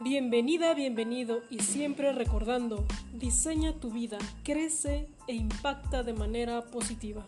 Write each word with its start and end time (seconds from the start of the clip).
Bienvenida, 0.00 0.74
bienvenido 0.74 1.42
y 1.50 1.58
siempre 1.58 2.12
recordando, 2.12 2.86
diseña 3.14 3.72
tu 3.72 3.90
vida, 3.90 4.16
crece 4.44 5.08
e 5.26 5.34
impacta 5.34 6.04
de 6.04 6.12
manera 6.12 6.66
positiva. 6.66 7.26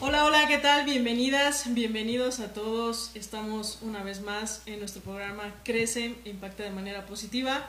Hola, 0.00 0.24
hola, 0.24 0.48
¿qué 0.48 0.56
tal? 0.56 0.86
Bienvenidas, 0.86 1.74
bienvenidos 1.74 2.40
a 2.40 2.54
todos. 2.54 3.10
Estamos 3.14 3.80
una 3.82 4.02
vez 4.02 4.22
más 4.22 4.62
en 4.64 4.78
nuestro 4.78 5.02
programa 5.02 5.54
Crece 5.62 6.16
e 6.24 6.30
impacta 6.30 6.62
de 6.62 6.70
manera 6.70 7.04
positiva. 7.04 7.66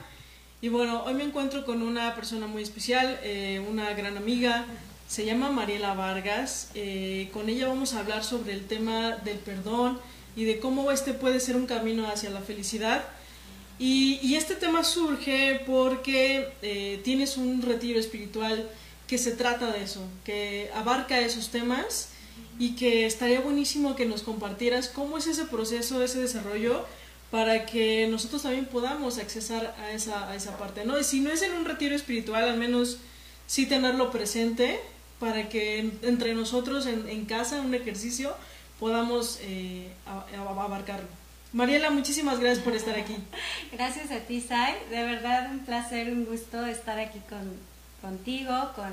Y 0.62 0.70
bueno, 0.70 1.04
hoy 1.04 1.16
me 1.16 1.24
encuentro 1.24 1.66
con 1.66 1.82
una 1.82 2.16
persona 2.16 2.48
muy 2.48 2.64
especial, 2.64 3.20
eh, 3.24 3.62
una 3.70 3.94
gran 3.94 4.16
amiga, 4.16 4.66
se 5.08 5.26
llama 5.26 5.50
Mariela 5.52 5.94
Vargas. 5.94 6.70
Eh, 6.76 7.30
con 7.34 7.50
ella 7.50 7.68
vamos 7.68 7.94
a 7.94 8.00
hablar 8.00 8.24
sobre 8.24 8.54
el 8.54 8.66
tema 8.66 9.12
del 9.18 9.38
perdón 9.38 10.00
y 10.36 10.46
de 10.46 10.60
cómo 10.60 10.92
este 10.92 11.14
puede 11.14 11.40
ser 11.40 11.56
un 11.56 11.66
camino 11.66 12.08
hacia 12.08 12.30
la 12.30 12.42
felicidad. 12.42 13.04
Y, 13.80 14.36
este 14.36 14.56
tema 14.56 14.84
surge 14.84 15.62
porque 15.66 16.48
eh, 16.62 17.02
tienes 17.04 17.38
un 17.38 17.62
retiro 17.62 18.00
espiritual 18.00 18.70
que 19.08 19.18
se 19.18 19.32
trata 19.32 19.72
de 19.72 19.84
eso, 19.84 20.02
que 20.24 20.72
abarca 20.74 21.20
esos 21.20 21.50
temas 21.50 22.10
y 22.58 22.76
que 22.76 23.06
estaría 23.06 23.42
buenísimo 23.42 23.96
que 23.96 24.06
nos 24.06 24.24
compartieras 24.24 24.88
cómo 24.88 25.18
es 25.18 25.28
ese 25.28 25.46
proceso, 25.46 26.04
ese 26.04 26.22
desarrollo, 26.22 26.86
para 27.30 27.66
que 27.66 28.08
nosotros 28.08 28.44
también 28.44 28.66
podamos 28.66 29.18
accesar 29.18 29.76
a 29.80 29.92
esa, 29.92 30.30
a 30.30 30.36
esa 30.36 30.58
parte. 30.58 30.86
¿no? 30.86 31.00
Y 31.00 31.04
si 31.04 31.20
no 31.20 31.32
es 31.32 31.42
en 31.42 31.54
un 31.54 31.66
retiro 31.66 31.96
espiritual, 31.96 32.48
al 32.48 32.58
menos 32.58 33.00
sí 33.48 33.66
tenerlo 33.66 34.12
presente 34.12 34.80
para 35.24 35.48
que 35.48 35.90
entre 36.02 36.36
nosotros 36.36 36.86
en, 36.86 37.08
en 37.08 37.24
casa, 37.24 37.62
un 37.62 37.74
ejercicio, 37.74 38.36
podamos 38.78 39.40
eh, 39.42 39.90
abarcarlo. 40.36 41.08
Mariela, 41.54 41.92
muchísimas 41.92 42.42
gracias 42.42 42.62
por 42.62 42.76
estar 42.76 43.00
aquí. 43.00 43.16
Gracias 43.72 44.12
a 44.12 44.20
ti, 44.20 44.42
Sai. 44.42 44.74
De 44.90 45.02
verdad, 45.04 45.50
un 45.50 45.60
placer, 45.60 46.12
un 46.12 46.26
gusto 46.26 46.66
estar 46.66 47.00
aquí 47.00 47.20
con, 47.30 47.58
contigo, 48.02 48.72
con 48.76 48.92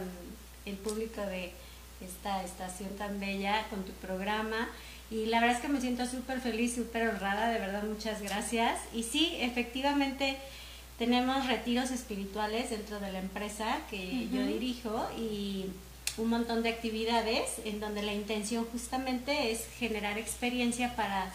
el 0.66 0.76
público 0.76 1.20
de 1.22 1.52
esta 2.00 2.44
estación 2.44 2.90
tan 2.96 3.18
bella, 3.18 3.66
con 3.68 3.82
tu 3.82 3.92
programa. 3.92 4.68
Y 5.10 5.26
la 5.26 5.40
verdad 5.40 5.56
es 5.56 5.62
que 5.62 5.68
me 5.68 5.80
siento 5.80 6.06
súper 6.06 6.40
feliz, 6.40 6.76
súper 6.76 7.08
honrada, 7.08 7.48
de 7.48 7.58
verdad, 7.58 7.82
muchas 7.82 8.22
gracias. 8.22 8.78
Y 8.94 9.02
sí, 9.02 9.36
efectivamente, 9.40 10.36
tenemos 10.96 11.48
retiros 11.48 11.90
espirituales 11.90 12.70
dentro 12.70 13.00
de 13.00 13.10
la 13.10 13.18
empresa 13.18 13.78
que 13.90 14.28
yo 14.28 14.46
dirijo 14.46 15.08
y 15.18 15.64
un 16.18 16.28
montón 16.28 16.62
de 16.62 16.70
actividades 16.70 17.60
en 17.64 17.80
donde 17.80 18.02
la 18.02 18.12
intención 18.12 18.66
justamente 18.72 19.52
es 19.52 19.66
generar 19.78 20.18
experiencia 20.18 20.94
para 20.96 21.32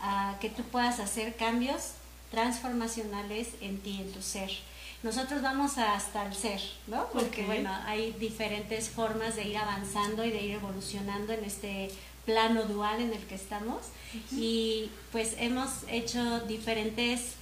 ah, 0.00 0.36
que 0.40 0.50
tú 0.50 0.62
puedas 0.64 1.00
hacer 1.00 1.36
cambios 1.36 1.92
transformacionales 2.30 3.48
en 3.60 3.78
ti, 3.78 4.00
en 4.00 4.12
tu 4.12 4.22
ser. 4.22 4.50
Nosotros 5.02 5.42
vamos 5.42 5.76
hasta 5.76 6.26
el 6.26 6.34
ser, 6.34 6.60
¿no? 6.86 7.08
Porque 7.12 7.44
bueno, 7.44 7.70
hay 7.86 8.12
diferentes 8.12 8.88
formas 8.88 9.36
de 9.36 9.44
ir 9.44 9.58
avanzando 9.58 10.24
y 10.24 10.30
de 10.30 10.42
ir 10.42 10.52
evolucionando 10.52 11.32
en 11.34 11.44
este 11.44 11.90
plano 12.24 12.64
dual 12.64 13.02
en 13.02 13.12
el 13.12 13.22
que 13.26 13.34
estamos. 13.34 13.82
Y 14.32 14.90
pues 15.12 15.34
hemos 15.38 15.70
hecho 15.88 16.40
diferentes 16.40 17.34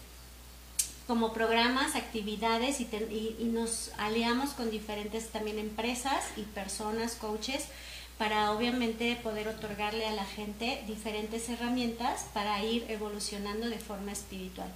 como 1.06 1.33
programas, 1.33 1.97
actividades 1.97 2.81
y, 2.81 2.84
y, 2.84 3.45
nos 3.45 3.91
aliamos 3.98 4.50
con 4.50 4.70
diferentes 4.70 5.28
también 5.31 5.58
empresas 5.58 6.25
y 6.36 6.42
personas, 6.42 7.14
coaches, 7.14 7.64
para 8.19 8.53
obviamente 8.53 9.19
poder 9.23 9.48
otorgarle 9.48 10.06
a 10.06 10.12
la 10.12 10.25
gente 10.25 10.83
diferentes 10.86 11.48
herramientas 11.48 12.27
para 12.33 12.62
ir 12.62 12.84
evolucionando 12.89 13.69
de 13.69 13.78
forma 13.78 14.12
espiritual. 14.12 14.70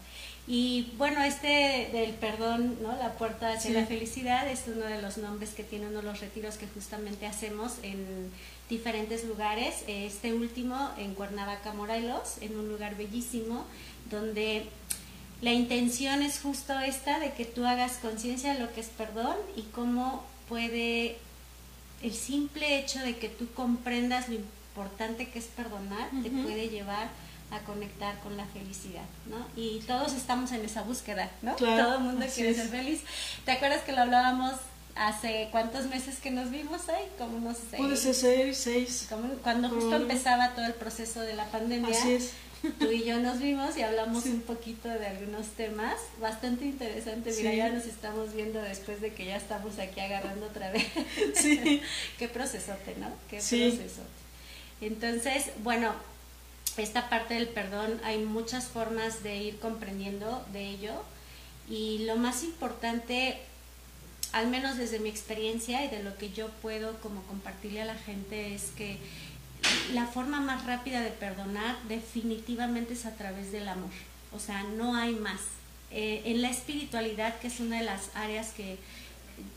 Y 0.49 0.93
bueno, 0.97 1.23
este 1.23 1.89
del 1.93 2.15
perdón, 2.15 2.79
¿no? 2.81 2.97
La 2.97 3.15
puerta 3.15 3.53
hacia 3.53 3.73
la 3.73 3.85
felicidad 3.85 4.49
es 4.49 4.65
uno 4.69 4.87
de 4.87 5.03
los 5.03 5.19
nombres 5.19 5.51
que 5.51 5.65
tiene 5.65 5.89
uno 5.89 5.99
de 5.99 6.05
los 6.05 6.21
retiros 6.21 6.57
que 6.57 6.69
justamente 6.69 7.27
hacemos 7.27 7.75
en 7.83 8.31
diferentes 8.69 9.25
lugares. 9.25 9.83
Este 9.89 10.33
último 10.35 10.91
en 10.99 11.15
Cuernavaca, 11.15 11.73
Morelos, 11.73 12.37
en 12.41 12.57
un 12.57 12.69
lugar 12.69 12.97
bellísimo, 12.97 13.65
donde 14.09 14.67
la 15.43 15.53
intención 15.53 16.23
es 16.23 16.41
justo 16.41 16.79
esta 16.79 17.19
de 17.19 17.33
que 17.33 17.45
tú 17.45 17.67
hagas 17.67 17.99
conciencia 17.99 18.55
de 18.55 18.61
lo 18.61 18.73
que 18.73 18.81
es 18.81 18.89
perdón 18.89 19.37
y 19.55 19.63
cómo 19.63 20.25
puede 20.49 21.19
el 22.03 22.15
simple 22.15 22.79
hecho 22.79 23.01
de 23.01 23.17
que 23.17 23.29
tú 23.29 23.47
comprendas 23.55 24.29
lo 24.29 24.37
importante 24.37 25.29
que 25.29 25.39
es 25.39 25.47
perdonar 25.47 26.09
te 26.23 26.31
puede 26.31 26.69
llevar 26.69 27.09
a 27.51 27.61
conectar 27.61 28.19
con 28.21 28.37
la 28.37 28.45
felicidad, 28.47 29.05
¿no? 29.27 29.47
Y 29.57 29.81
todos 29.87 30.15
estamos 30.15 30.53
en 30.53 30.65
esa 30.65 30.83
búsqueda, 30.83 31.31
¿no? 31.43 31.55
Todo 31.55 31.95
el 31.97 32.01
mundo 32.01 32.27
quiere 32.35 32.55
ser 32.55 32.69
feliz. 32.69 33.03
¿Te 33.45 33.53
acuerdas 33.53 33.83
que 33.83 33.93
lo 33.93 34.03
hablábamos 34.03 34.55
hace 34.97 35.49
cuántos 35.53 35.87
meses 35.87 36.19
que 36.19 36.31
nos 36.31 36.51
vimos 36.51 36.89
ahí? 36.89 37.05
Como 37.19 37.37
unos 37.37 37.59
seis. 37.71 37.81
Puede 37.81 37.97
ser 37.97 38.15
seis, 38.15 38.59
seis. 38.59 39.09
cuando 39.43 39.69
justo 39.71 39.95
empezaba 39.95 40.55
todo 40.55 40.67
el 40.67 40.75
proceso 40.75 41.21
de 41.21 41.35
la 41.35 41.47
pandemia. 41.47 41.97
Así 41.97 42.13
es 42.13 42.33
tú 42.79 42.91
y 42.91 43.05
yo 43.05 43.19
nos 43.19 43.39
vimos 43.41 43.77
y 43.77 43.83
hablamos 43.83 44.27
un 44.27 44.43
poquito 44.43 44.89
de 44.89 45.07
algunos 45.07 45.47
temas 45.49 45.95
bastante 46.21 46.65
interesante. 46.65 47.33
Mira, 47.37 47.55
ya 47.55 47.71
nos 47.71 47.87
estamos 47.87 48.35
viendo 48.35 48.61
después 48.61 49.01
de 49.01 49.13
que 49.13 49.27
ya 49.27 49.37
estamos 49.37 49.79
aquí 49.79 50.01
agarrando 50.01 50.47
otra 50.47 50.71
vez. 50.71 50.87
Sí. 51.35 51.81
Qué 52.19 52.29
procesote, 52.29 52.97
¿no? 52.99 53.09
Qué 53.31 53.37
procesote. 53.37 54.27
Entonces, 54.81 55.51
bueno, 55.63 55.95
esta 56.77 57.09
parte 57.09 57.35
del 57.35 57.49
perdón 57.49 58.01
hay 58.05 58.19
muchas 58.19 58.67
formas 58.67 59.23
de 59.23 59.37
ir 59.37 59.59
comprendiendo 59.59 60.45
de 60.53 60.69
ello 60.69 60.93
y 61.69 62.05
lo 62.05 62.17
más 62.17 62.43
importante 62.45 63.39
al 64.33 64.49
menos 64.49 64.77
desde 64.77 64.99
mi 64.99 65.09
experiencia 65.09 65.85
y 65.85 65.89
de 65.89 66.03
lo 66.03 66.17
que 66.19 66.31
yo 66.31 66.49
puedo 66.61 67.01
como 67.01 67.23
compartirle 67.23 67.81
a 67.83 67.87
la 67.87 67.95
gente 67.95 68.55
es 68.55 68.65
que 68.77 68.99
la 69.93 70.07
forma 70.07 70.41
más 70.41 70.65
rápida 70.67 71.01
de 71.01 71.11
perdonar 71.11 71.77
definitivamente 71.89 72.95
es 72.95 73.07
a 73.07 73.15
través 73.15 73.53
del 73.53 73.69
amor. 73.69 73.91
O 74.33 74.39
sea, 74.39 74.63
no 74.63 74.97
hay 74.97 75.15
más. 75.15 75.41
Eh, 75.91 76.23
en 76.27 76.43
la 76.43 76.51
espiritualidad, 76.51 77.39
que 77.39 77.47
es 77.47 77.61
una 77.61 77.79
de 77.79 77.85
las 77.85 78.11
áreas 78.15 78.51
que 78.51 78.77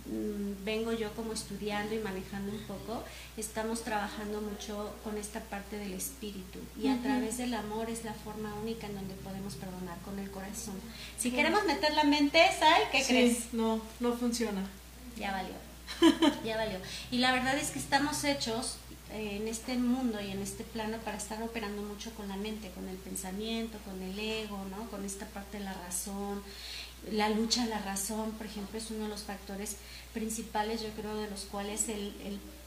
mm, 0.06 0.64
vengo 0.64 0.94
yo 0.94 1.12
como 1.14 1.34
estudiando 1.34 1.96
y 1.96 2.00
manejando 2.00 2.52
un 2.52 2.62
poco, 2.64 3.04
estamos 3.36 3.84
trabajando 3.84 4.40
mucho 4.42 4.94
con 5.04 5.18
esta 5.18 5.40
parte 5.40 5.78
del 5.78 5.94
espíritu 5.94 6.60
y 6.82 6.88
a 6.88 7.02
través 7.02 7.38
del 7.38 7.54
amor 7.56 7.90
es 7.90 8.04
la 8.04 8.14
forma 8.14 8.54
única 8.56 8.88
en 8.88 8.96
donde 8.96 9.16
podemos 9.16 9.56
perdonar 9.56 9.98
con 10.06 10.20
el 10.20 10.30
corazón. 10.30 10.76
Si 11.18 11.32
queremos 11.32 11.66
meter 11.66 11.94
la 11.94 12.04
mente, 12.04 12.40
¿sabes 12.60 12.90
qué 12.92 13.04
crees? 13.04 13.54
No, 13.54 13.82
no 14.00 14.14
funciona. 14.14 14.62
Ya 15.18 15.32
valió. 15.32 15.56
ya 16.46 16.58
valió. 16.58 16.80
Y 17.12 17.18
la 17.18 17.32
verdad 17.32 17.58
es 17.58 17.72
que 17.72 17.80
estamos 17.80 18.24
hechos 18.24 18.78
en 19.12 19.48
este 19.48 19.76
mundo 19.78 20.22
y 20.22 20.32
en 20.32 20.42
este 20.42 20.64
plano 20.64 20.98
para 21.00 21.18
estar 21.18 21.42
operando 21.42 21.82
mucho 21.82 22.12
con 22.12 22.28
la 22.28 22.38
mente, 22.38 22.70
con 22.72 22.88
el 22.88 22.98
pensamiento, 22.98 23.78
con 23.80 24.02
el 24.02 24.18
ego, 24.18 24.64
¿no? 24.70 24.90
con 24.90 25.04
esta 25.04 25.26
parte 25.28 25.58
de 25.58 25.64
la 25.64 25.74
razón. 25.74 26.44
La 27.12 27.30
lucha 27.30 27.64
a 27.64 27.68
la 27.68 27.80
razón, 27.80 28.32
por 28.34 28.46
ejemplo, 28.46 28.78
es 28.78 28.92
uno 28.92 29.06
de 29.06 29.10
los 29.10 29.24
factores 29.24 29.78
principales, 30.14 30.82
yo 30.82 30.90
creo, 30.90 31.16
de 31.16 31.30
los 31.30 31.46
cuales 31.46 31.88
el, 31.90 32.14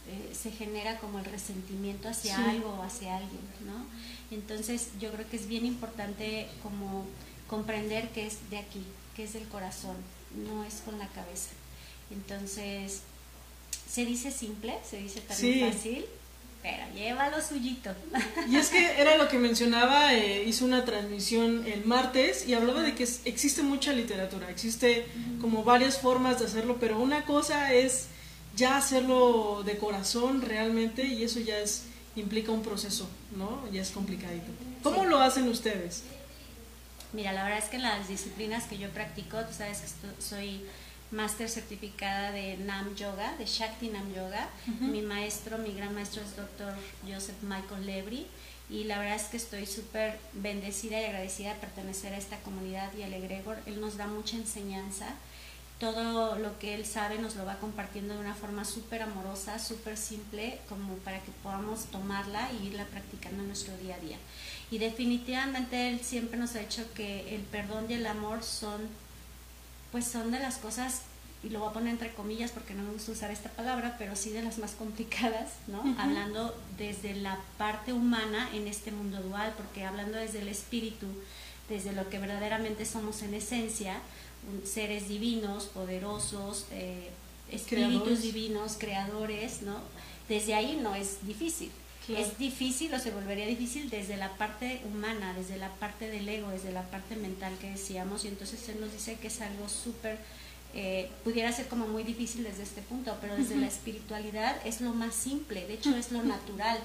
eh, 0.08 0.34
se 0.34 0.50
genera 0.50 0.98
como 0.98 1.18
el 1.18 1.24
resentimiento 1.26 2.08
hacia 2.08 2.36
algo 2.50 2.70
o 2.70 2.82
hacia 2.82 3.16
alguien. 3.16 3.40
¿no? 3.66 3.86
Entonces, 4.34 4.88
yo 5.00 5.12
creo 5.12 5.28
que 5.28 5.36
es 5.36 5.46
bien 5.46 5.66
importante 5.66 6.48
como 6.62 7.04
comprender 7.46 8.08
que 8.10 8.26
es 8.26 8.50
de 8.50 8.58
aquí, 8.58 8.82
que 9.14 9.24
es 9.24 9.34
del 9.34 9.46
corazón, 9.48 9.96
no 10.46 10.64
es 10.64 10.76
con 10.84 10.98
la 10.98 11.06
cabeza. 11.08 11.50
Entonces, 12.10 13.02
se 13.88 14.06
dice 14.06 14.30
simple, 14.30 14.78
se 14.88 14.96
dice 14.96 15.20
también 15.20 15.70
fácil, 15.70 16.06
pero 16.62 16.84
lleva 16.94 17.28
lo 17.28 17.42
suyito. 17.42 17.90
Y 18.48 18.56
es 18.56 18.70
que 18.70 18.84
era 19.00 19.16
lo 19.16 19.28
que 19.28 19.38
mencionaba, 19.38 20.14
eh, 20.14 20.44
hizo 20.46 20.64
una 20.64 20.84
transmisión 20.84 21.66
el 21.66 21.84
martes 21.84 22.46
y 22.46 22.54
hablaba 22.54 22.82
de 22.82 22.94
que 22.94 23.02
existe 23.24 23.62
mucha 23.62 23.92
literatura, 23.92 24.48
existe 24.48 25.06
como 25.40 25.64
varias 25.64 25.98
formas 25.98 26.38
de 26.38 26.46
hacerlo, 26.46 26.78
pero 26.80 26.98
una 26.98 27.24
cosa 27.24 27.72
es 27.72 28.06
ya 28.54 28.76
hacerlo 28.76 29.62
de 29.64 29.76
corazón 29.76 30.42
realmente 30.42 31.04
y 31.04 31.24
eso 31.24 31.40
ya 31.40 31.58
es 31.58 31.84
implica 32.14 32.52
un 32.52 32.62
proceso, 32.62 33.08
¿no? 33.36 33.66
Ya 33.72 33.80
es 33.80 33.90
complicadito. 33.90 34.52
¿Cómo 34.82 35.06
lo 35.06 35.18
hacen 35.18 35.48
ustedes? 35.48 36.04
Mira, 37.12 37.32
la 37.32 37.44
verdad 37.44 37.58
es 37.58 37.66
que 37.66 37.76
en 37.76 37.82
las 37.82 38.08
disciplinas 38.08 38.64
que 38.64 38.78
yo 38.78 38.88
practico, 38.90 39.38
tú 39.40 39.52
sabes 39.52 39.80
que 39.80 40.22
soy 40.22 40.62
máster 41.12 41.48
certificada 41.48 42.32
de 42.32 42.56
Nam 42.56 42.94
Yoga, 42.96 43.36
de 43.36 43.44
Shakti 43.46 43.88
Nam 43.88 44.12
Yoga. 44.14 44.48
Mi 44.80 45.02
maestro, 45.02 45.58
mi 45.58 45.72
gran 45.74 45.94
maestro 45.94 46.22
es 46.22 46.34
doctor 46.36 46.74
Joseph 47.06 47.42
Michael 47.42 47.86
Lebri 47.86 48.26
y 48.70 48.84
la 48.84 48.98
verdad 48.98 49.16
es 49.16 49.24
que 49.24 49.36
estoy 49.36 49.66
súper 49.66 50.18
bendecida 50.32 51.00
y 51.00 51.04
agradecida 51.04 51.52
de 51.54 51.60
pertenecer 51.60 52.14
a 52.14 52.16
esta 52.16 52.38
comunidad 52.38 52.90
y 52.98 53.02
al 53.02 53.12
egregor. 53.12 53.58
Él 53.66 53.80
nos 53.80 53.96
da 53.96 54.06
mucha 54.06 54.36
enseñanza. 54.36 55.14
todo 55.82 56.38
lo 56.38 56.60
que 56.60 56.76
él 56.76 56.86
sabe 56.86 57.18
nos 57.18 57.34
lo 57.34 57.44
va 57.44 57.56
compartiendo 57.56 58.14
de 58.14 58.20
una 58.20 58.36
forma 58.36 58.64
súper 58.64 59.02
amorosa, 59.02 59.58
súper 59.58 59.96
simple, 59.96 60.60
como 60.68 60.94
para 60.98 61.18
que 61.18 61.32
podamos 61.42 61.86
tomarla 61.86 62.50
y 62.52 62.68
irla 62.68 62.84
practicando 62.84 63.40
en 63.42 63.48
nuestro 63.48 63.76
día 63.78 63.96
a 63.96 63.98
día. 63.98 64.16
Y 64.70 64.78
definitivamente 64.78 65.88
él 65.88 65.98
siempre 66.00 66.38
nos 66.38 66.54
ha 66.54 66.60
dicho 66.60 66.84
que 66.94 67.34
el 67.34 67.40
perdón 67.42 67.86
y 67.88 67.94
el 67.94 68.06
amor 68.06 68.44
son, 68.44 68.80
pues 69.92 70.06
son 70.06 70.32
de 70.32 70.40
las 70.40 70.56
cosas 70.56 71.02
y 71.44 71.50
lo 71.50 71.60
voy 71.60 71.70
a 71.70 71.72
poner 71.72 71.90
entre 71.90 72.14
comillas 72.14 72.50
porque 72.50 72.74
no 72.74 72.82
me 72.84 72.92
gusta 72.92 73.12
usar 73.12 73.30
esta 73.30 73.50
palabra, 73.50 73.96
pero 73.98 74.16
sí 74.16 74.30
de 74.30 74.42
las 74.42 74.58
más 74.58 74.72
complicadas, 74.72 75.50
¿no? 75.66 75.82
Hablando 75.98 76.56
desde 76.78 77.14
la 77.14 77.38
parte 77.58 77.92
humana 77.92 78.48
en 78.54 78.68
este 78.68 78.92
mundo 78.92 79.20
dual, 79.22 79.52
porque 79.56 79.84
hablando 79.84 80.18
desde 80.18 80.40
el 80.40 80.48
espíritu, 80.48 81.06
desde 81.68 81.92
lo 81.92 82.08
que 82.08 82.18
verdaderamente 82.18 82.84
somos 82.84 83.22
en 83.22 83.34
esencia, 83.34 83.98
seres 84.64 85.08
divinos, 85.08 85.64
poderosos, 85.66 86.66
eh, 86.70 87.10
espíritus 87.50 88.22
divinos, 88.22 88.76
creadores, 88.78 89.62
¿no? 89.62 89.76
Desde 90.28 90.54
ahí 90.54 90.78
no 90.80 90.94
es 90.94 91.26
difícil. 91.26 91.70
Es 92.20 92.38
difícil 92.38 92.92
o 92.94 92.98
se 92.98 93.10
volvería 93.10 93.46
difícil 93.46 93.88
desde 93.90 94.16
la 94.16 94.30
parte 94.36 94.80
humana, 94.84 95.34
desde 95.34 95.56
la 95.56 95.70
parte 95.70 96.10
del 96.10 96.28
ego, 96.28 96.50
desde 96.50 96.72
la 96.72 96.82
parte 96.82 97.16
mental 97.16 97.52
que 97.60 97.70
decíamos, 97.70 98.24
y 98.24 98.28
entonces 98.28 98.68
él 98.68 98.80
nos 98.80 98.92
dice 98.92 99.16
que 99.16 99.28
es 99.28 99.40
algo 99.40 99.68
súper 99.68 100.18
eh, 100.74 101.10
pudiera 101.22 101.52
ser 101.52 101.68
como 101.68 101.86
muy 101.86 102.02
difícil 102.02 102.44
desde 102.44 102.62
este 102.62 102.80
punto, 102.80 103.14
pero 103.20 103.36
desde 103.36 103.56
la 103.56 103.66
espiritualidad 103.66 104.56
es 104.64 104.80
lo 104.80 104.94
más 104.94 105.14
simple, 105.14 105.66
de 105.66 105.74
hecho 105.74 105.94
es 105.94 106.10
lo 106.12 106.22
natural, 106.22 106.78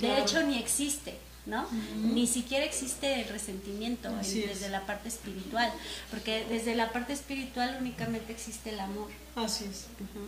de 0.00 0.18
hecho 0.18 0.42
ni 0.42 0.58
existe. 0.58 1.14
¿No? 1.48 1.66
Ni 1.96 2.26
siquiera 2.26 2.64
existe 2.64 3.22
el 3.22 3.28
resentimiento 3.28 4.10
desde 4.10 4.68
la 4.68 4.86
parte 4.86 5.08
espiritual, 5.08 5.72
porque 6.10 6.44
desde 6.48 6.74
la 6.74 6.92
parte 6.92 7.12
espiritual 7.12 7.78
únicamente 7.80 8.32
existe 8.32 8.70
el 8.70 8.80
amor. 8.80 9.08
Así 9.34 9.64
es. 9.64 9.86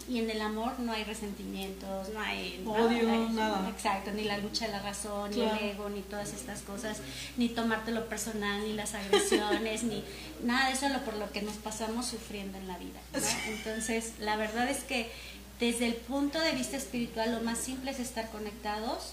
Y 0.08 0.18
en 0.18 0.30
el 0.30 0.40
amor 0.40 0.78
no 0.78 0.92
hay 0.92 1.04
resentimientos, 1.04 2.08
no 2.10 2.20
hay 2.20 2.62
odio, 2.66 3.28
nada. 3.30 3.68
Exacto, 3.68 4.12
ni 4.12 4.24
la 4.24 4.38
lucha 4.38 4.66
de 4.66 4.72
la 4.72 4.80
razón, 4.80 5.30
ni 5.30 5.42
el 5.42 5.58
ego, 5.58 5.88
ni 5.90 6.00
todas 6.02 6.32
estas 6.32 6.62
cosas, 6.62 6.98
ni 7.36 7.48
tomártelo 7.48 8.08
personal, 8.08 8.62
ni 8.62 8.72
las 8.72 8.94
agresiones, 8.94 9.82
ni 9.84 10.04
nada 10.42 10.68
de 10.68 10.74
eso 10.74 10.88
lo 10.88 11.00
por 11.04 11.16
lo 11.16 11.30
que 11.32 11.42
nos 11.42 11.56
pasamos 11.56 12.06
sufriendo 12.06 12.56
en 12.58 12.68
la 12.68 12.78
vida. 12.78 13.00
Entonces, 13.48 14.14
la 14.20 14.36
verdad 14.36 14.70
es 14.70 14.84
que 14.84 15.10
desde 15.58 15.86
el 15.86 15.94
punto 15.94 16.40
de 16.40 16.52
vista 16.52 16.76
espiritual 16.76 17.32
lo 17.32 17.40
más 17.42 17.58
simple 17.58 17.90
es 17.90 18.00
estar 18.00 18.30
conectados 18.30 19.12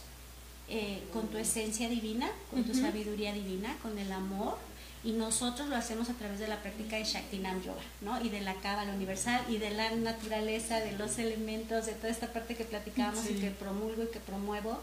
eh, 0.70 1.02
con 1.14 1.28
tu 1.28 1.38
esencia 1.38 1.88
divina, 1.90 2.30
con 2.52 2.64
tu 2.64 2.74
sabiduría 2.74 3.34
divina, 3.34 3.76
con 3.82 3.98
el 3.98 4.12
amor. 4.12 4.58
Y 5.04 5.12
nosotros 5.12 5.70
lo 5.70 5.76
hacemos 5.76 6.10
a 6.10 6.14
través 6.14 6.40
de 6.40 6.48
la 6.48 6.62
práctica 6.62 6.98
de 6.98 7.06
Shaktinam 7.06 7.62
Yoga, 7.62 7.82
¿no? 8.02 8.20
Y 8.22 8.30
de 8.30 8.42
la 8.42 8.56
Cábala 8.56 8.94
Universal 8.94 9.46
y 9.48 9.58
de 9.58 9.70
la 9.70 9.92
naturaleza, 9.92 10.80
de 10.80 10.94
los 10.94 11.18
elementos, 11.20 11.86
de 11.86 11.94
toda 11.94 12.10
esta 12.10 12.34
parte 12.34 12.56
que 12.56 12.66
platicamos 12.66 13.30
y 13.30 13.36
que 13.36 13.52
promulgo 13.52 14.04
y 14.04 14.08
que 14.08 14.20
promuevo 14.20 14.82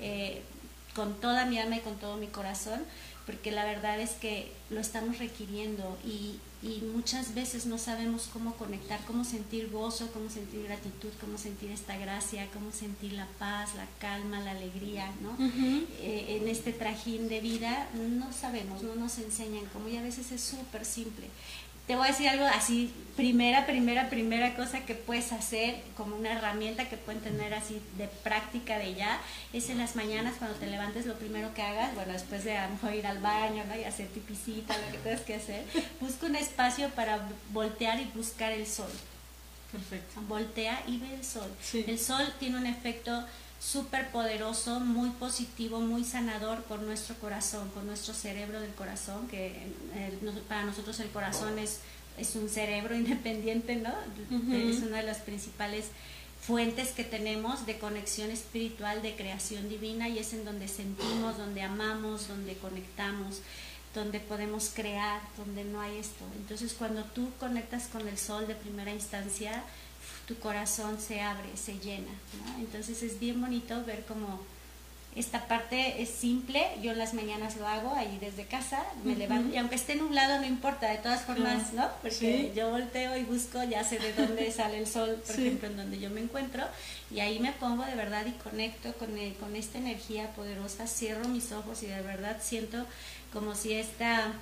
eh, 0.00 0.42
con 0.94 1.14
toda 1.20 1.46
mi 1.46 1.58
alma 1.58 1.76
y 1.76 1.80
con 1.80 1.96
todo 1.96 2.16
mi 2.16 2.26
corazón 2.26 2.82
porque 3.26 3.52
la 3.52 3.64
verdad 3.64 4.00
es 4.00 4.12
que 4.12 4.50
lo 4.70 4.80
estamos 4.80 5.18
requiriendo 5.18 5.98
y, 6.04 6.38
y, 6.62 6.82
muchas 6.94 7.34
veces 7.34 7.66
no 7.66 7.78
sabemos 7.78 8.28
cómo 8.32 8.54
conectar, 8.54 9.00
cómo 9.06 9.24
sentir 9.24 9.70
gozo, 9.70 10.10
cómo 10.12 10.28
sentir 10.28 10.64
gratitud, 10.64 11.10
cómo 11.20 11.38
sentir 11.38 11.70
esta 11.70 11.96
gracia, 11.98 12.48
cómo 12.52 12.72
sentir 12.72 13.12
la 13.12 13.26
paz, 13.38 13.74
la 13.76 13.86
calma, 14.00 14.40
la 14.40 14.52
alegría, 14.52 15.12
¿no? 15.20 15.36
Eh, 16.00 16.38
en 16.40 16.48
este 16.48 16.72
trajín 16.72 17.28
de 17.28 17.40
vida 17.40 17.88
no 17.94 18.32
sabemos, 18.32 18.82
no 18.82 18.94
nos 18.96 19.18
enseñan 19.18 19.64
cómo 19.72 19.88
y 19.88 19.96
a 19.96 20.02
veces 20.02 20.32
es 20.32 20.40
súper 20.40 20.84
simple 20.84 21.28
te 21.86 21.96
voy 21.96 22.04
a 22.06 22.10
decir 22.10 22.28
algo 22.28 22.44
así, 22.44 22.92
primera, 23.16 23.66
primera, 23.66 24.08
primera 24.08 24.54
cosa 24.54 24.80
que 24.80 24.94
puedes 24.94 25.32
hacer 25.32 25.82
como 25.96 26.16
una 26.16 26.32
herramienta 26.32 26.88
que 26.88 26.96
pueden 26.96 27.20
tener 27.20 27.52
así 27.54 27.80
de 27.98 28.08
práctica 28.08 28.78
de 28.78 28.94
ya, 28.94 29.20
es 29.52 29.68
en 29.68 29.78
las 29.78 29.96
mañanas 29.96 30.34
cuando 30.38 30.56
te 30.58 30.66
levantes 30.66 31.06
lo 31.06 31.18
primero 31.18 31.52
que 31.54 31.62
hagas, 31.62 31.94
bueno, 31.94 32.12
después 32.12 32.44
de 32.44 32.56
a 32.56 32.66
lo 32.66 32.74
mejor 32.74 32.94
ir 32.94 33.06
al 33.06 33.18
baño, 33.18 33.64
¿no? 33.68 33.76
Y 33.76 33.84
hacer 33.84 34.06
pipicita, 34.08 34.76
lo 34.78 34.92
que 34.92 34.98
tengas 34.98 35.20
que 35.22 35.34
hacer, 35.34 35.64
busca 36.00 36.26
un 36.26 36.36
espacio 36.36 36.88
para 36.90 37.20
voltear 37.52 38.00
y 38.00 38.04
buscar 38.14 38.52
el 38.52 38.66
sol. 38.66 38.90
Perfecto. 39.72 40.20
Voltea 40.28 40.82
y 40.86 40.98
ve 40.98 41.14
el 41.14 41.24
sol. 41.24 41.50
El 41.72 41.98
sol 41.98 42.32
tiene 42.38 42.58
un 42.58 42.66
efecto 42.66 43.24
súper 43.62 44.10
poderoso, 44.10 44.80
muy 44.80 45.10
positivo, 45.10 45.80
muy 45.80 46.04
sanador 46.04 46.64
con 46.64 46.84
nuestro 46.84 47.14
corazón, 47.16 47.68
con 47.70 47.86
nuestro 47.86 48.12
cerebro 48.12 48.60
del 48.60 48.74
corazón, 48.74 49.28
que 49.28 49.46
eh, 49.94 50.18
para 50.48 50.64
nosotros 50.64 50.98
el 51.00 51.10
corazón 51.10 51.58
es, 51.58 51.78
es 52.18 52.34
un 52.34 52.48
cerebro 52.48 52.94
independiente, 52.96 53.76
¿no? 53.76 53.92
Es 54.52 54.78
una 54.78 54.98
de 54.98 55.04
las 55.04 55.18
principales 55.18 55.86
fuentes 56.40 56.88
que 56.90 57.04
tenemos 57.04 57.64
de 57.64 57.78
conexión 57.78 58.30
espiritual, 58.30 59.00
de 59.00 59.14
creación 59.14 59.68
divina, 59.68 60.08
y 60.08 60.18
es 60.18 60.32
en 60.32 60.44
donde 60.44 60.66
sentimos, 60.66 61.38
donde 61.38 61.62
amamos, 61.62 62.26
donde 62.28 62.54
conectamos 62.56 63.40
donde 63.94 64.20
podemos 64.20 64.70
crear, 64.74 65.20
donde 65.36 65.64
no 65.64 65.78
hay 65.80 65.98
esto. 65.98 66.24
Entonces 66.36 66.74
cuando 66.78 67.04
tú 67.04 67.28
conectas 67.38 67.88
con 67.88 68.08
el 68.08 68.16
sol 68.16 68.46
de 68.46 68.54
primera 68.54 68.90
instancia, 68.90 69.62
tu 70.32 70.40
corazón 70.40 70.98
se 71.00 71.20
abre, 71.20 71.56
se 71.56 71.78
llena. 71.78 72.12
Entonces 72.58 73.02
es 73.02 73.18
bien 73.18 73.40
bonito 73.40 73.84
ver 73.84 74.04
cómo 74.06 74.40
esta 75.14 75.46
parte 75.46 76.00
es 76.00 76.08
simple, 76.08 76.66
yo 76.80 76.92
en 76.92 76.98
las 76.98 77.12
mañanas 77.12 77.56
lo 77.58 77.68
hago 77.68 77.94
ahí 77.94 78.16
desde 78.18 78.46
casa, 78.46 78.82
me 79.04 79.14
levanto 79.14 79.54
y 79.54 79.58
aunque 79.58 79.74
esté 79.74 79.94
nublado 79.94 80.40
no 80.40 80.46
importa, 80.46 80.88
de 80.88 80.96
todas 80.96 81.26
formas, 81.26 81.74
¿no? 81.74 81.86
Porque 82.00 82.50
yo 82.56 82.70
volteo 82.70 83.14
y 83.18 83.24
busco, 83.24 83.62
ya 83.62 83.84
sé 83.84 83.98
de 83.98 84.14
dónde 84.14 84.50
sale 84.56 84.78
el 84.78 84.86
sol, 84.86 85.22
por 85.26 85.36
ejemplo, 85.36 85.68
en 85.68 85.76
donde 85.76 86.00
yo 86.00 86.08
me 86.08 86.22
encuentro, 86.22 86.64
y 87.10 87.20
ahí 87.20 87.40
me 87.40 87.52
pongo 87.52 87.84
de 87.84 87.94
verdad 87.94 88.24
y 88.24 88.32
conecto 88.42 88.94
con, 88.94 89.10
con 89.38 89.54
esta 89.54 89.76
energía 89.76 90.28
poderosa, 90.34 90.86
cierro 90.86 91.28
mis 91.28 91.52
ojos 91.52 91.82
y 91.82 91.88
de 91.88 92.00
verdad 92.00 92.38
siento 92.40 92.86
como 93.34 93.54
si 93.54 93.74
esta 93.74 94.32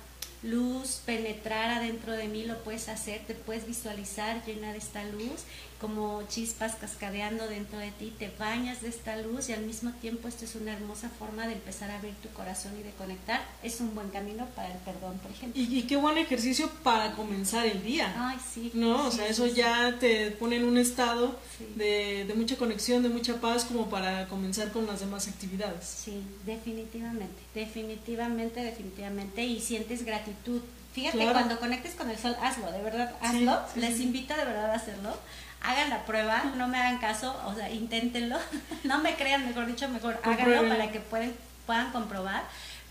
luz 0.41 1.01
penetrara 1.05 1.79
dentro 1.81 2.13
de 2.13 2.27
mí, 2.27 2.45
lo 2.45 2.63
puedes 2.63 2.89
hacer, 2.89 3.21
te 3.27 3.35
puedes 3.35 3.67
visualizar 3.67 4.43
llena 4.45 4.71
de 4.71 4.77
esta 4.77 5.03
luz 5.03 5.43
como 5.81 6.21
chispas 6.29 6.75
cascadeando 6.75 7.47
dentro 7.47 7.79
de 7.79 7.89
ti, 7.89 8.13
te 8.19 8.31
bañas 8.37 8.83
de 8.83 8.89
esta 8.89 9.17
luz 9.17 9.49
y 9.49 9.53
al 9.53 9.65
mismo 9.65 9.91
tiempo 9.93 10.27
esto 10.27 10.45
es 10.45 10.53
una 10.53 10.73
hermosa 10.73 11.09
forma 11.09 11.47
de 11.47 11.53
empezar 11.53 11.89
a 11.89 11.97
abrir 11.97 12.13
tu 12.21 12.29
corazón 12.29 12.73
y 12.79 12.83
de 12.83 12.91
conectar. 12.91 13.41
Es 13.63 13.81
un 13.81 13.95
buen 13.95 14.09
camino 14.09 14.45
para 14.55 14.71
el 14.71 14.77
perdón, 14.79 15.17
por 15.17 15.31
ejemplo. 15.31 15.59
Y, 15.59 15.81
qué 15.83 15.95
buen 15.95 16.19
ejercicio 16.19 16.69
para 16.83 17.13
comenzar 17.13 17.65
el 17.65 17.83
día. 17.83 18.13
Ay, 18.15 18.37
sí. 18.53 18.69
No, 18.75 19.07
o 19.07 19.11
sea, 19.11 19.27
eso 19.27 19.47
ya 19.47 19.97
te 19.99 20.29
pone 20.29 20.57
en 20.57 20.65
un 20.65 20.77
estado 20.77 21.39
de, 21.75 22.25
de 22.27 22.33
mucha 22.35 22.57
conexión, 22.57 23.01
de 23.01 23.09
mucha 23.09 23.41
paz 23.41 23.65
como 23.65 23.89
para 23.89 24.27
comenzar 24.27 24.71
con 24.71 24.85
las 24.85 24.99
demás 24.99 25.27
actividades. 25.27 25.83
Sí, 25.83 26.21
definitivamente, 26.45 27.41
definitivamente, 27.55 28.61
definitivamente. 28.61 29.43
Y 29.43 29.59
sientes 29.59 30.05
gratitud 30.05 30.61
Fíjate, 30.93 31.17
cuando 31.31 31.57
conectes 31.57 31.93
con 31.95 32.09
el 32.09 32.17
sol, 32.17 32.35
hazlo, 32.41 32.69
de 32.69 32.81
verdad, 32.81 33.15
hazlo. 33.21 33.61
Les 33.77 34.01
invito 34.01 34.35
de 34.35 34.43
verdad 34.43 34.71
a 34.71 34.75
hacerlo 34.75 35.15
hagan 35.61 35.89
la 35.89 36.05
prueba, 36.05 36.43
no 36.55 36.67
me 36.67 36.77
hagan 36.77 36.97
caso, 36.97 37.39
o 37.45 37.55
sea, 37.55 37.69
inténtenlo, 37.69 38.37
no 38.83 38.99
me 38.99 39.15
crean, 39.15 39.45
mejor 39.45 39.65
dicho, 39.67 39.87
mejor 39.89 40.19
háganlo 40.23 40.67
para 40.67 40.91
que 40.91 40.99
pueden, 40.99 41.35
puedan 41.65 41.91
comprobar. 41.91 42.43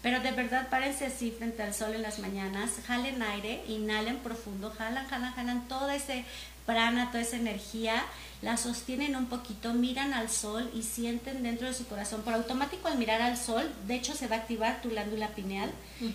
Pero 0.03 0.21
de 0.21 0.31
verdad, 0.33 0.69
párense 0.71 1.07
así 1.07 1.31
frente 1.31 1.63
al 1.63 1.75
sol 1.75 1.95
en 1.95 2.01
las 2.01 2.21
mañanas, 2.21 2.71
jalen 2.87 3.23
aire, 3.23 3.63
inhalen 3.69 4.17
profundo, 4.19 4.71
jalan, 4.71 5.07
jalan, 5.09 5.35
jalan 5.35 5.69
todo 5.69 5.91
ese 5.91 6.25
prana, 6.65 7.11
toda 7.11 7.23
esa 7.23 7.37
energía, 7.37 8.03
la 8.43 8.57
sostienen 8.57 9.17
un 9.17 9.27
poquito, 9.27 9.75
miran 9.75 10.15
al 10.15 10.31
sol 10.31 10.71
y 10.75 10.83
sienten 10.83 11.43
dentro 11.43 11.67
de 11.67 11.75
su 11.75 11.87
corazón, 11.87 12.23
por 12.23 12.33
automático 12.33 12.89
al 12.89 12.97
mirar 12.97 13.21
al 13.21 13.37
sol, 13.37 13.71
de 13.87 13.95
hecho 13.95 14.15
se 14.15 14.29
va 14.29 14.37
a 14.37 14.39
activar 14.39 14.81
tu 14.81 14.89
glándula 14.89 15.29
pineal 15.29 15.71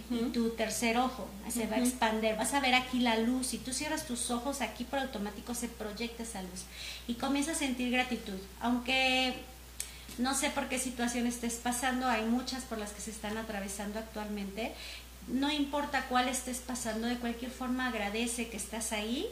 y 0.09 0.17
tu 0.31 0.49
tercer 0.49 0.97
ojo, 0.97 1.27
se 1.49 1.67
va 1.67 1.75
a 1.75 1.79
expander, 1.79 2.35
vas 2.35 2.55
a 2.55 2.59
ver 2.59 2.73
aquí 2.73 2.99
la 2.99 3.17
luz, 3.17 3.53
y 3.53 3.59
tú 3.59 3.73
cierras 3.73 4.07
tus 4.07 4.31
ojos, 4.31 4.61
aquí 4.61 4.83
por 4.83 4.99
automático 4.99 5.53
se 5.53 5.67
proyecta 5.67 6.23
esa 6.23 6.41
luz 6.41 6.63
y 7.07 7.13
comienzas 7.13 7.57
a 7.57 7.59
sentir 7.59 7.91
gratitud, 7.91 8.39
aunque 8.59 9.35
no 10.17 10.33
sé 10.33 10.49
por 10.49 10.67
qué 10.67 10.79
situación 10.79 11.27
estés 11.27 11.55
pasando, 11.55 12.07
hay 12.07 12.25
muchas 12.25 12.63
por 12.63 12.79
las 12.79 12.91
que 12.91 13.01
se 13.01 13.11
están 13.11 13.37
atravesando 13.37 13.99
actualmente, 13.99 14.73
no 15.27 15.51
importa 15.51 16.05
cuál 16.09 16.27
estés 16.27 16.57
pasando, 16.57 17.07
de 17.07 17.17
cualquier 17.17 17.51
forma 17.51 17.87
agradece 17.87 18.49
que 18.49 18.57
estás 18.57 18.91
ahí 18.91 19.27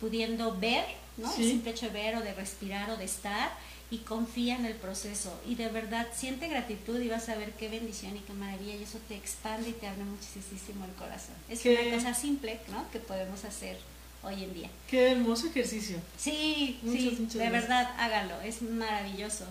pudiendo 0.00 0.56
ver, 0.56 0.84
¿no? 1.18 1.34
El 1.34 1.44
simple 1.44 1.72
hecho 1.72 1.86
de 1.86 1.92
ver 1.92 2.16
o 2.16 2.20
de 2.20 2.32
respirar 2.32 2.90
o 2.90 2.96
de 2.96 3.04
estar 3.04 3.50
y 3.90 3.98
confía 3.98 4.56
en 4.56 4.66
el 4.66 4.74
proceso 4.74 5.32
y 5.46 5.54
de 5.54 5.68
verdad 5.68 6.06
siente 6.14 6.48
gratitud 6.48 7.00
y 7.00 7.08
vas 7.08 7.28
a 7.28 7.36
ver 7.36 7.52
qué 7.52 7.68
bendición 7.68 8.16
y 8.16 8.20
qué 8.20 8.32
maravilla 8.32 8.74
y 8.76 8.82
eso 8.82 8.98
te 9.08 9.16
expande 9.16 9.70
y 9.70 9.72
te 9.72 9.86
abre 9.86 10.04
muchísimo 10.04 10.84
el 10.84 10.92
corazón. 10.92 11.34
Es 11.48 11.64
una 11.64 11.94
cosa 11.94 12.14
simple, 12.14 12.60
¿no? 12.70 12.90
Que 12.90 12.98
podemos 12.98 13.44
hacer 13.44 13.78
hoy 14.22 14.44
en 14.44 14.54
día. 14.54 14.70
Qué 14.88 15.12
hermoso 15.12 15.46
ejercicio. 15.46 15.98
Sí, 16.18 16.78
sí, 16.82 17.28
de 17.34 17.50
verdad 17.50 17.94
hágalo, 17.98 18.40
es 18.42 18.60
maravilloso. 18.62 19.46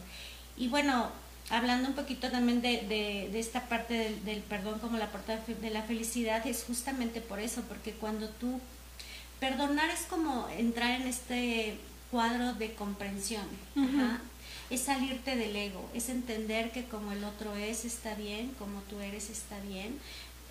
Y 0.55 0.67
bueno, 0.67 1.09
hablando 1.49 1.89
un 1.89 1.95
poquito 1.95 2.29
también 2.29 2.61
de, 2.61 2.83
de, 3.31 3.39
esta 3.39 3.67
parte 3.67 3.93
del, 3.95 4.25
del, 4.25 4.41
perdón 4.41 4.79
como 4.79 4.97
la 4.97 5.09
puerta 5.09 5.39
de 5.47 5.69
la 5.69 5.81
felicidad, 5.83 6.45
es 6.45 6.63
justamente 6.63 7.21
por 7.21 7.39
eso, 7.39 7.63
porque 7.67 7.93
cuando 7.93 8.29
tú 8.29 8.59
perdonar 9.39 9.89
es 9.89 10.01
como 10.03 10.47
entrar 10.49 11.01
en 11.01 11.07
este 11.07 11.77
cuadro 12.11 12.53
de 12.53 12.73
comprensión. 12.73 13.45
Ajá 13.75 14.21
es 14.69 14.81
salirte 14.81 15.35
del 15.35 15.55
ego, 15.55 15.89
es 15.93 16.09
entender 16.09 16.71
que 16.71 16.85
como 16.85 17.11
el 17.11 17.23
otro 17.23 17.55
es 17.55 17.85
está 17.85 18.15
bien, 18.15 18.53
como 18.59 18.81
tú 18.81 18.99
eres 18.99 19.29
está 19.29 19.59
bien. 19.61 19.99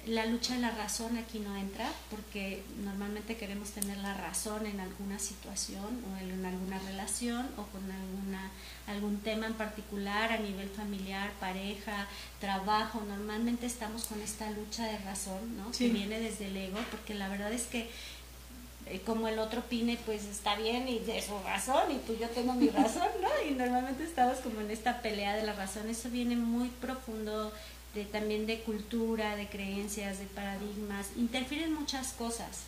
La 0.06 0.24
lucha 0.24 0.54
de 0.54 0.60
la 0.60 0.70
razón 0.70 1.18
aquí 1.18 1.40
no 1.40 1.56
entra 1.56 1.90
porque 2.10 2.62
normalmente 2.84 3.36
queremos 3.36 3.70
tener 3.70 3.98
la 3.98 4.14
razón 4.14 4.64
en 4.64 4.78
alguna 4.78 5.18
situación 5.18 5.84
o 5.84 6.16
en 6.22 6.46
alguna 6.46 6.78
relación 6.78 7.44
o 7.56 7.64
con 7.64 7.90
alguna, 7.90 8.52
algún 8.86 9.18
tema 9.18 9.48
en 9.48 9.54
particular 9.54 10.30
a 10.30 10.38
nivel 10.38 10.68
familiar, 10.68 11.32
pareja, 11.40 12.06
trabajo. 12.40 13.02
Normalmente 13.08 13.66
estamos 13.66 14.04
con 14.04 14.20
esta 14.20 14.48
lucha 14.50 14.84
de 14.84 14.98
razón 14.98 15.56
¿no? 15.56 15.72
que 15.72 15.88
viene 15.88 16.20
desde 16.20 16.46
el 16.46 16.56
ego 16.56 16.78
porque 16.92 17.14
la 17.14 17.28
verdad 17.28 17.52
es 17.52 17.64
que 17.64 17.90
como 19.04 19.26
el 19.26 19.38
otro 19.38 19.60
opine, 19.60 19.98
pues 20.06 20.24
está 20.24 20.54
bien 20.54 20.88
y 20.88 21.00
de 21.00 21.20
su 21.20 21.36
razón, 21.44 21.90
y 21.90 21.98
pues 22.06 22.20
yo 22.20 22.28
tengo 22.28 22.52
mi 22.54 22.68
razón, 22.68 23.08
¿no? 23.20 23.28
Y 23.48 23.54
normalmente 23.54 24.04
estamos 24.04 24.38
como 24.38 24.60
en 24.60 24.70
esta 24.70 25.02
pelea 25.02 25.34
de 25.34 25.42
la 25.42 25.54
razón, 25.54 25.90
eso 25.90 26.08
viene 26.08 26.36
muy 26.36 26.68
profundo 26.68 27.52
de, 27.94 28.04
también 28.04 28.46
de 28.46 28.60
cultura, 28.60 29.34
de 29.34 29.48
creencias, 29.48 30.18
de 30.20 30.26
paradigmas, 30.26 31.08
interfieren 31.16 31.72
muchas 31.72 32.12
cosas 32.12 32.64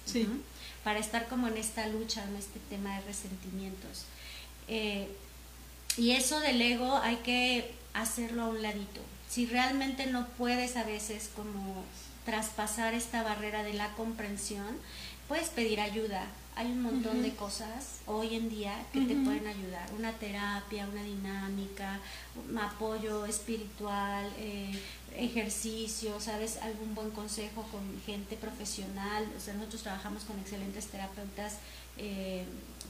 para 0.83 0.99
estar 0.99 1.29
como 1.29 1.47
en 1.49 1.57
esta 1.57 1.87
lucha, 1.87 2.25
en 2.25 2.37
este 2.37 2.59
tema 2.69 2.97
de 2.97 3.07
resentimientos. 3.07 4.05
Eh, 4.67 5.09
y 5.97 6.13
eso 6.13 6.41
del 6.41 6.61
ego 6.61 6.97
hay 6.99 7.17
que 7.17 7.73
hacerlo 7.95 8.43
a 8.43 8.49
un 8.49 8.63
ladito. 8.63 9.01
Si 9.29 9.47
realmente 9.47 10.07
no 10.07 10.27
puedes 10.39 10.77
a 10.77 10.85
veces 10.85 11.31
como 11.37 11.85
traspasar 12.25 12.95
esta 12.95 13.23
barrera 13.23 13.63
de 13.63 13.75
la 13.75 13.93
comprensión, 13.95 14.79
puedes 15.29 15.51
pedir 15.51 15.81
ayuda. 15.81 16.27
Hay 16.57 16.67
un 16.67 16.83
montón 16.83 17.23
de 17.23 17.33
cosas 17.37 18.01
hoy 18.07 18.35
en 18.35 18.49
día 18.49 18.75
que 18.93 19.03
te 19.03 19.15
pueden 19.15 19.47
ayudar. 19.47 19.89
Una 19.97 20.11
terapia, 20.13 20.89
una 20.91 21.05
dinámica, 21.05 22.01
un 22.49 22.59
apoyo 22.59 23.27
espiritual, 23.27 24.29
eh, 24.39 24.77
ejercicio, 25.17 26.19
¿sabes? 26.19 26.57
Algún 26.57 26.97
buen 26.97 27.11
consejo 27.11 27.63
con 27.71 27.81
gente 28.05 28.37
profesional. 28.37 29.25
O 29.37 29.41
sea, 29.41 29.55
nosotros 29.55 29.83
trabajamos 29.83 30.25
con 30.25 30.37
excelentes 30.41 30.89
terapeutas 30.89 31.59
eh, 31.97 32.45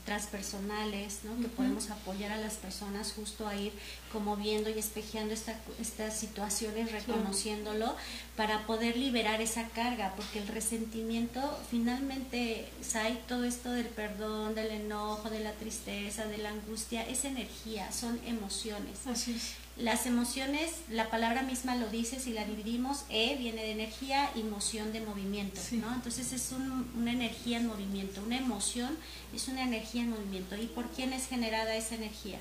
transpersonales, 0.08 1.20
¿no? 1.24 1.38
que 1.38 1.48
podemos 1.48 1.90
apoyar 1.90 2.32
a 2.32 2.38
las 2.38 2.54
personas 2.54 3.12
justo 3.12 3.46
a 3.46 3.54
ir 3.54 3.72
como 4.10 4.36
viendo 4.36 4.70
y 4.70 4.78
espejeando 4.78 5.34
estas 5.34 6.18
situaciones, 6.18 6.90
reconociéndolo, 6.92 7.94
para 8.34 8.66
poder 8.66 8.96
liberar 8.96 9.42
esa 9.42 9.68
carga, 9.68 10.14
porque 10.16 10.38
el 10.38 10.48
resentimiento, 10.48 11.40
finalmente, 11.70 12.70
hay 12.94 13.22
todo 13.28 13.44
esto 13.44 13.70
del 13.70 13.88
perdón, 13.88 14.54
del 14.54 14.70
enojo, 14.70 15.28
de 15.28 15.40
la 15.40 15.52
tristeza, 15.52 16.24
de 16.24 16.38
la 16.38 16.50
angustia, 16.50 17.06
es 17.06 17.26
energía, 17.26 17.92
son 17.92 18.18
emociones. 18.24 19.06
Así 19.06 19.32
es. 19.32 19.67
Las 19.78 20.06
emociones, 20.06 20.72
la 20.90 21.08
palabra 21.08 21.42
misma 21.42 21.76
lo 21.76 21.88
dice, 21.88 22.18
si 22.18 22.32
la 22.32 22.44
dividimos, 22.44 23.04
E 23.10 23.36
viene 23.36 23.62
de 23.62 23.70
energía 23.70 24.28
y 24.34 24.42
moción 24.42 24.92
de 24.92 25.00
movimiento, 25.00 25.60
¿no? 25.72 25.94
Entonces 25.94 26.32
es 26.32 26.52
una 26.96 27.12
energía 27.12 27.58
en 27.58 27.68
movimiento, 27.68 28.20
una 28.24 28.38
emoción 28.38 28.96
es 29.32 29.46
una 29.46 29.62
energía 29.62 30.02
en 30.02 30.10
movimiento. 30.10 30.56
¿Y 30.56 30.66
por 30.66 30.88
quién 30.90 31.12
es 31.12 31.28
generada 31.28 31.76
esa 31.76 31.94
energía? 31.94 32.38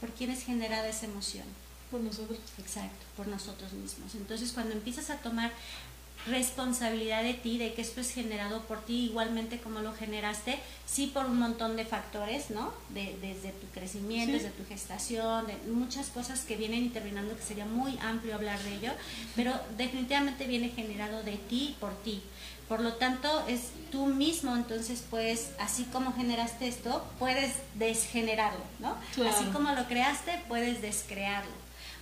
¿Por 0.00 0.10
quién 0.10 0.30
es 0.30 0.42
generada 0.42 0.88
esa 0.88 1.06
emoción? 1.06 1.44
Por 1.92 2.00
nosotros. 2.00 2.38
Exacto, 2.58 3.06
por 3.16 3.28
nosotros 3.28 3.72
mismos. 3.72 4.16
Entonces 4.16 4.50
cuando 4.50 4.72
empiezas 4.72 5.10
a 5.10 5.18
tomar 5.18 5.52
responsabilidad 6.26 7.22
de 7.22 7.34
ti, 7.34 7.58
de 7.58 7.72
que 7.72 7.82
esto 7.82 8.00
es 8.00 8.12
generado 8.12 8.62
por 8.62 8.84
ti 8.84 9.06
igualmente 9.06 9.58
como 9.58 9.80
lo 9.80 9.92
generaste, 9.94 10.58
sí 10.86 11.10
por 11.12 11.26
un 11.26 11.38
montón 11.38 11.76
de 11.76 11.84
factores, 11.84 12.50
¿no? 12.50 12.72
De, 12.90 13.16
desde 13.20 13.52
tu 13.52 13.66
crecimiento, 13.68 14.32
desde 14.32 14.50
tu 14.50 14.66
gestación, 14.66 15.46
de 15.46 15.56
muchas 15.70 16.08
cosas 16.08 16.40
que 16.40 16.56
vienen 16.56 16.84
interviniendo, 16.84 17.36
que 17.36 17.42
sería 17.42 17.64
muy 17.64 17.98
amplio 18.02 18.34
hablar 18.34 18.60
de 18.62 18.74
ello, 18.74 18.92
pero 19.34 19.52
definitivamente 19.76 20.46
viene 20.46 20.68
generado 20.70 21.22
de 21.22 21.36
ti 21.36 21.76
por 21.80 21.94
ti. 22.02 22.22
Por 22.68 22.80
lo 22.80 22.94
tanto, 22.94 23.44
es 23.48 23.70
tú 23.90 24.06
mismo, 24.06 24.54
entonces, 24.54 25.02
pues, 25.10 25.50
así 25.58 25.84
como 25.84 26.12
generaste 26.12 26.68
esto, 26.68 27.04
puedes 27.18 27.52
desgenerarlo, 27.74 28.62
¿no? 28.78 28.96
Así 29.28 29.44
como 29.46 29.72
lo 29.72 29.86
creaste, 29.88 30.40
puedes 30.46 30.80
descrearlo 30.80 31.59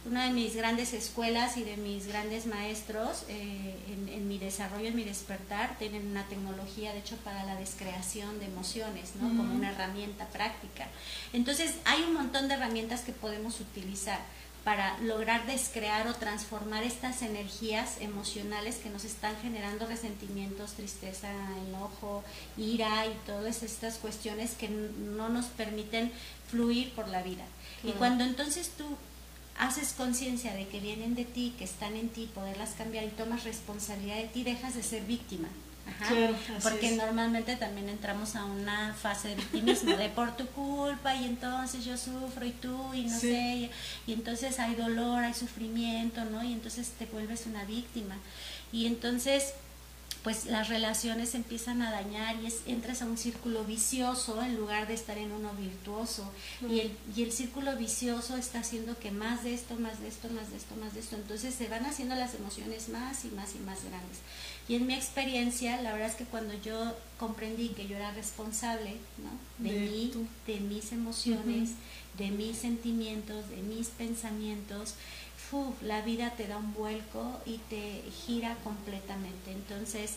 una 0.09 0.25
de 0.25 0.31
mis 0.33 0.57
grandes 0.57 0.93
escuelas 0.95 1.57
y 1.57 1.65
de 1.65 1.77
mis 1.77 2.07
grandes 2.07 2.47
maestros 2.47 3.25
eh, 3.29 3.75
en, 3.89 4.27
mi 4.29 4.39
desarrollo, 4.39 4.89
en 4.89 4.97
mi 4.97 5.05
despertar, 5.05 5.79
tienen 5.79 6.07
una 6.07 6.27
tecnología, 6.27 6.93
de 6.93 6.99
hecho, 6.99 7.17
para 7.19 7.45
la 7.45 7.57
descreación 7.57 8.39
de 8.39 8.47
emociones, 8.47 9.13
¿no? 9.21 9.29
Como 9.29 9.55
una 9.55 9.71
herramienta 9.71 10.27
práctica. 10.27 10.87
Entonces, 11.33 11.75
hay 11.85 12.03
un 12.03 12.15
montón 12.15 12.49
de 12.49 12.55
herramientas 12.55 13.01
que 13.03 13.13
podemos 13.13 13.61
utilizar 13.61 14.19
para 14.65 14.99
lograr 14.99 15.47
descrear 15.47 16.07
o 16.09 16.15
transformar 16.15 16.83
estas 16.83 17.23
energías 17.23 17.97
emocionales 18.01 18.77
que 18.77 18.91
nos 18.91 19.05
están 19.05 19.35
generando 19.41 19.87
resentimientos, 19.87 20.73
tristeza, 20.73 21.31
enojo, 21.67 22.23
ira 22.57 23.07
y 23.07 23.17
todas 23.25 23.63
estas 23.63 23.97
cuestiones 23.97 24.53
que 24.53 24.69
no 24.69 25.29
nos 25.31 25.47
permiten 25.47 26.13
fluir 26.51 26.93
por 26.93 27.09
la 27.09 27.23
vida. 27.23 27.45
Y 27.83 27.93
cuando 27.93 28.25
entonces 28.25 28.71
tú 28.77 28.85
haces 29.59 29.93
conciencia 29.93 30.55
de 30.55 30.67
que 30.69 30.81
vienen 30.81 31.15
de 31.15 31.25
ti, 31.25 31.55
que 31.59 31.65
están 31.65 31.97
en 31.97 32.09
ti, 32.09 32.31
poderlas 32.35 32.71
cambiar 32.71 33.05
y 33.05 33.09
tomas 33.09 33.45
responsabilidad 33.45 34.17
de 34.17 34.29
ti, 34.29 34.45
dejas 34.45 34.75
de 34.75 34.83
ser 34.83 35.03
víctima. 35.05 35.49
porque 36.63 36.93
normalmente 36.97 37.57
también 37.57 37.89
entramos 37.89 38.37
a 38.37 38.45
una 38.45 38.95
fase 38.95 39.29
de 39.29 39.35
victimismo, 39.37 39.97
de 39.97 40.11
por 40.11 40.37
tu 40.37 40.47
culpa 40.49 41.15
y 41.15 41.25
entonces 41.25 41.85
yo 41.85 41.97
sufro 41.97 42.45
y 42.45 42.53
tú 42.53 42.93
y 42.95 43.05
no 43.05 43.19
sé, 43.19 43.71
y 44.07 44.13
entonces 44.13 44.59
hay 44.61 44.75
dolor, 44.75 45.25
hay 45.25 45.35
sufrimiento, 45.35 46.25
¿no? 46.27 46.45
Y 46.45 46.53
entonces 46.53 46.91
te 46.99 47.07
vuelves 47.07 47.47
una 47.47 47.65
víctima. 47.65 48.17
Y 48.71 48.87
entonces 48.87 49.55
pues 50.23 50.47
las 50.47 50.69
relaciones 50.69 51.35
empiezan 51.35 51.81
a 51.83 51.91
dañar 51.91 52.37
y 52.43 52.47
es, 52.47 52.63
entras 52.67 53.03
a 53.03 53.07
un 53.07 53.17
círculo 53.17 53.65
vicioso 53.65 54.43
en 54.43 54.57
lugar 54.57 54.89
de 54.89 54.95
estar 54.95 55.17
en 55.17 55.31
uno 55.31 55.53
virtuoso. 55.53 56.31
Y, 56.69 56.81
el, 56.81 56.93
y 57.17 57.23
el 57.23 57.33
círculo 57.33 57.77
vicioso 57.77 58.37
está 58.37 58.61
haciendo 58.61 58.99
que 58.99 59.11
más 59.11 59.45
de 59.45 59.55
esto, 59.55 59.77
más 59.77 60.01
de 60.01 60.09
esto, 60.09 60.29
más 60.31 60.51
de 60.51 60.57
esto, 60.57 60.75
más 60.77 60.95
de 60.95 61.01
esto. 61.01 61.17
Entonces 61.17 61.55
se 61.55 61.69
van 61.69 61.87
haciendo 61.87 62.15
las 62.15 62.35
emociones 62.35 62.89
más 62.89 63.25
y 63.25 63.29
más 63.29 63.55
y 63.55 63.59
más 63.61 63.85
grandes. 63.85 64.19
Y 64.69 64.75
en 64.75 64.87
mi 64.87 64.95
experiencia, 64.95 65.81
la 65.81 65.93
verdad 65.93 66.09
es 66.09 66.17
que 66.17 66.25
cuando 66.25 66.53
yo 66.63 66.95
comprendí 67.19 67.71
que 67.71 67.87
yo 67.87 67.97
era 67.97 68.13
responsable 68.13 68.97
¿no? 69.17 69.65
de, 69.65 69.79
mí, 69.79 70.13
de 70.47 70.61
mis 70.61 70.93
emociones, 70.93 71.71
de 72.19 72.31
mis 72.31 72.59
sentimientos, 72.59 73.49
de 73.49 73.63
mis 73.63 73.89
pensamientos, 73.89 74.95
la 75.83 76.03
vida 76.03 76.31
te 76.37 76.47
da 76.47 76.57
un 76.57 76.75
vuelco 76.75 77.41
y 77.47 77.59
te 77.71 78.03
gira 78.27 78.57
completamente. 78.65 79.53
Entonces, 79.53 80.17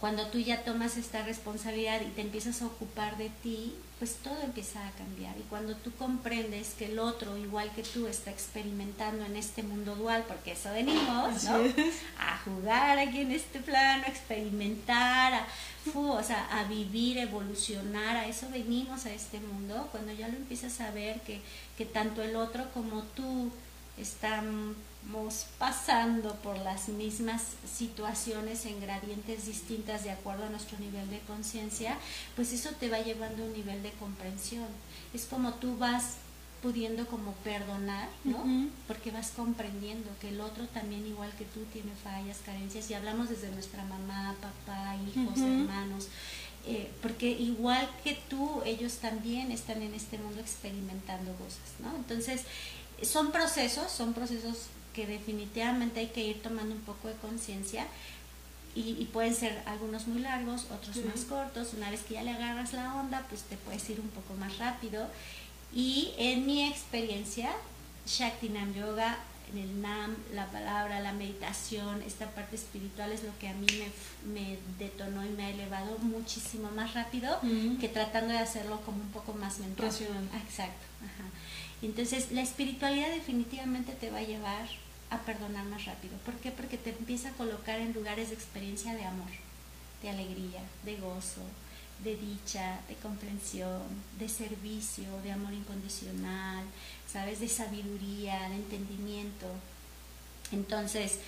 cuando 0.00 0.26
tú 0.28 0.38
ya 0.38 0.64
tomas 0.64 0.96
esta 0.96 1.22
responsabilidad 1.24 2.00
y 2.00 2.06
te 2.06 2.22
empiezas 2.22 2.62
a 2.62 2.66
ocupar 2.66 3.18
de 3.18 3.28
ti, 3.42 3.74
pues 3.98 4.14
todo 4.16 4.40
empieza 4.42 4.88
a 4.88 4.92
cambiar. 4.92 5.36
Y 5.36 5.42
cuando 5.42 5.76
tú 5.76 5.92
comprendes 5.92 6.70
que 6.78 6.86
el 6.86 6.98
otro, 6.98 7.36
igual 7.36 7.70
que 7.72 7.82
tú, 7.82 8.06
está 8.06 8.30
experimentando 8.30 9.26
en 9.26 9.36
este 9.36 9.62
mundo 9.62 9.94
dual, 9.96 10.24
porque 10.26 10.52
eso 10.52 10.72
venimos, 10.72 11.44
¿no? 11.44 11.58
A 12.18 12.38
jugar 12.38 12.98
aquí 12.98 13.20
en 13.20 13.32
este 13.32 13.60
plano, 13.60 14.04
a 14.06 14.08
experimentar, 14.08 15.34
a, 15.34 15.46
o 15.94 16.22
sea, 16.22 16.48
a 16.58 16.64
vivir, 16.64 17.18
evolucionar, 17.18 18.16
a 18.16 18.26
eso 18.26 18.48
venimos 18.50 19.04
a 19.04 19.12
este 19.12 19.38
mundo. 19.38 19.86
Cuando 19.90 20.14
ya 20.14 20.28
lo 20.28 20.36
empiezas 20.36 20.80
a 20.80 20.92
ver 20.92 21.20
que, 21.20 21.42
que 21.76 21.84
tanto 21.84 22.22
el 22.22 22.36
otro 22.36 22.70
como 22.72 23.02
tú 23.02 23.52
estamos 23.96 25.46
pasando 25.58 26.34
por 26.36 26.58
las 26.58 26.88
mismas 26.88 27.42
situaciones 27.72 28.66
en 28.66 28.80
gradientes 28.80 29.46
distintas 29.46 30.04
de 30.04 30.10
acuerdo 30.10 30.44
a 30.44 30.50
nuestro 30.50 30.78
nivel 30.78 31.08
de 31.10 31.20
conciencia, 31.20 31.96
pues 32.36 32.52
eso 32.52 32.70
te 32.78 32.88
va 32.88 33.00
llevando 33.00 33.42
a 33.42 33.46
un 33.46 33.52
nivel 33.52 33.82
de 33.82 33.90
comprensión. 33.92 34.68
Es 35.14 35.24
como 35.24 35.54
tú 35.54 35.76
vas 35.78 36.16
pudiendo 36.62 37.06
como 37.06 37.32
perdonar, 37.44 38.08
¿no? 38.24 38.44
Porque 38.86 39.10
vas 39.10 39.30
comprendiendo 39.30 40.10
que 40.20 40.28
el 40.28 40.40
otro 40.40 40.66
también 40.68 41.06
igual 41.06 41.32
que 41.38 41.44
tú 41.46 41.60
tiene 41.72 41.92
fallas, 42.04 42.38
carencias 42.44 42.90
y 42.90 42.94
hablamos 42.94 43.30
desde 43.30 43.50
nuestra 43.50 43.82
mamá, 43.84 44.34
papá, 44.40 44.96
hijos, 44.96 45.38
hermanos. 45.38 46.08
Eh, 46.66 46.90
porque 47.00 47.30
igual 47.30 47.88
que 48.04 48.18
tú, 48.28 48.60
ellos 48.66 48.96
también 48.96 49.50
están 49.50 49.80
en 49.80 49.94
este 49.94 50.18
mundo 50.18 50.40
experimentando 50.40 51.32
cosas, 51.36 51.80
¿no? 51.80 51.96
Entonces, 51.96 52.42
son 53.02 53.32
procesos, 53.32 53.90
son 53.90 54.12
procesos 54.12 54.66
que 54.94 55.06
definitivamente 55.06 56.00
hay 56.00 56.08
que 56.08 56.24
ir 56.24 56.42
tomando 56.42 56.74
un 56.74 56.80
poco 56.80 57.08
de 57.08 57.14
conciencia 57.14 57.86
y, 58.74 59.04
pueden 59.12 59.34
ser 59.34 59.62
algunos 59.66 60.06
muy 60.06 60.20
largos, 60.20 60.66
otros 60.70 60.96
más 61.04 61.24
cortos. 61.24 61.74
Una 61.74 61.90
vez 61.90 62.02
que 62.02 62.14
ya 62.14 62.22
le 62.22 62.30
agarras 62.30 62.72
la 62.72 62.94
onda, 62.94 63.26
pues 63.28 63.42
te 63.42 63.56
puedes 63.56 63.88
ir 63.90 63.98
un 64.00 64.08
poco 64.08 64.34
más 64.34 64.58
rápido. 64.58 65.08
Y 65.74 66.12
en 66.18 66.46
mi 66.46 66.64
experiencia, 66.68 67.50
Shaktinam 68.06 68.72
Yoga 68.74 69.18
en 69.52 69.58
el 69.58 69.82
NAM, 69.82 70.16
la 70.32 70.46
palabra, 70.46 71.00
la 71.00 71.12
meditación, 71.12 72.02
esta 72.02 72.30
parte 72.30 72.56
espiritual 72.56 73.12
es 73.12 73.24
lo 73.24 73.36
que 73.38 73.48
a 73.48 73.54
mí 73.54 73.66
me, 73.66 74.32
me 74.32 74.58
detonó 74.78 75.24
y 75.24 75.30
me 75.30 75.44
ha 75.44 75.50
elevado 75.50 75.98
muchísimo 75.98 76.70
más 76.70 76.94
rápido 76.94 77.38
que 77.80 77.88
tratando 77.88 78.32
de 78.32 78.38
hacerlo 78.38 78.80
como 78.82 78.98
un 78.98 79.10
poco 79.10 79.32
más 79.34 79.58
mental. 79.58 79.86
Racional. 79.86 80.24
Exacto. 80.46 80.86
Ajá. 81.02 81.28
Entonces, 81.82 82.30
la 82.32 82.42
espiritualidad 82.42 83.10
definitivamente 83.10 83.92
te 83.92 84.10
va 84.10 84.18
a 84.18 84.22
llevar 84.22 84.68
a 85.10 85.18
perdonar 85.18 85.64
más 85.64 85.86
rápido. 85.86 86.16
¿Por 86.24 86.34
qué? 86.34 86.50
Porque 86.50 86.76
te 86.76 86.90
empieza 86.90 87.30
a 87.30 87.32
colocar 87.32 87.80
en 87.80 87.92
lugares 87.92 88.28
de 88.28 88.34
experiencia 88.34 88.94
de 88.94 89.04
amor, 89.04 89.30
de 90.02 90.10
alegría, 90.10 90.60
de 90.84 90.96
gozo, 90.96 91.42
de 92.04 92.16
dicha, 92.16 92.80
de 92.88 92.94
comprensión, 92.96 93.82
de 94.18 94.28
servicio, 94.28 95.04
de 95.22 95.32
amor 95.32 95.52
incondicional, 95.52 96.64
¿sabes? 97.10 97.40
De 97.40 97.48
sabiduría, 97.48 98.48
de 98.48 98.56
entendimiento. 98.56 99.46
Entonces, 100.52 101.18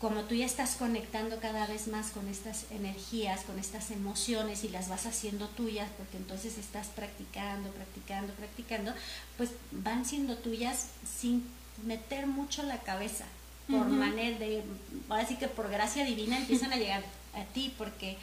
como 0.00 0.22
tú 0.22 0.34
ya 0.34 0.46
estás 0.46 0.76
conectando 0.76 1.38
cada 1.40 1.66
vez 1.66 1.86
más 1.86 2.10
con 2.10 2.26
estas 2.26 2.64
energías, 2.70 3.42
con 3.42 3.58
estas 3.58 3.90
emociones 3.90 4.64
y 4.64 4.70
las 4.70 4.88
vas 4.88 5.04
haciendo 5.04 5.46
tuyas, 5.48 5.90
porque 5.98 6.16
entonces 6.16 6.56
estás 6.56 6.86
practicando, 6.88 7.70
practicando, 7.70 8.32
practicando, 8.32 8.94
pues 9.36 9.50
van 9.72 10.06
siendo 10.06 10.36
tuyas 10.38 10.86
sin 11.18 11.44
meter 11.84 12.26
mucho 12.26 12.62
la 12.62 12.78
cabeza. 12.78 13.26
Por 13.68 13.86
manera 13.86 14.36
de, 14.38 14.64
ahora 15.08 15.26
sí 15.26 15.36
que 15.36 15.46
por 15.46 15.70
gracia 15.70 16.04
divina 16.04 16.38
empiezan 16.38 16.72
a 16.72 16.76
llegar 16.78 17.04
a 17.34 17.44
ti, 17.52 17.72
porque 17.76 18.16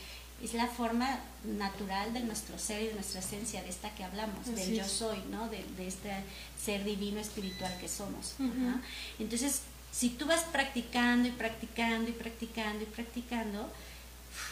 es 0.43 0.55
la 0.55 0.67
forma 0.67 1.19
natural 1.45 2.11
de 2.11 2.21
nuestro 2.21 2.57
ser 2.57 2.81
y 2.81 2.87
de 2.87 2.93
nuestra 2.95 3.19
esencia, 3.19 3.61
de 3.61 3.69
esta 3.69 3.93
que 3.95 4.03
hablamos, 4.03 4.45
del 4.47 4.75
yo 4.75 4.83
soy, 4.83 5.19
¿no? 5.31 5.47
De, 5.49 5.63
este 5.87 6.11
ser 6.61 6.83
divino 6.83 7.19
espiritual 7.19 7.77
que 7.79 7.87
somos. 7.87 8.35
Entonces, 9.19 9.61
si 9.97 10.09
tú 10.09 10.27
vas 10.27 10.43
practicando 10.43 11.27
y 11.27 11.31
practicando 11.31 12.09
y 12.09 12.13
practicando 12.13 12.83
y 12.83 12.85
practicando, 12.85 13.67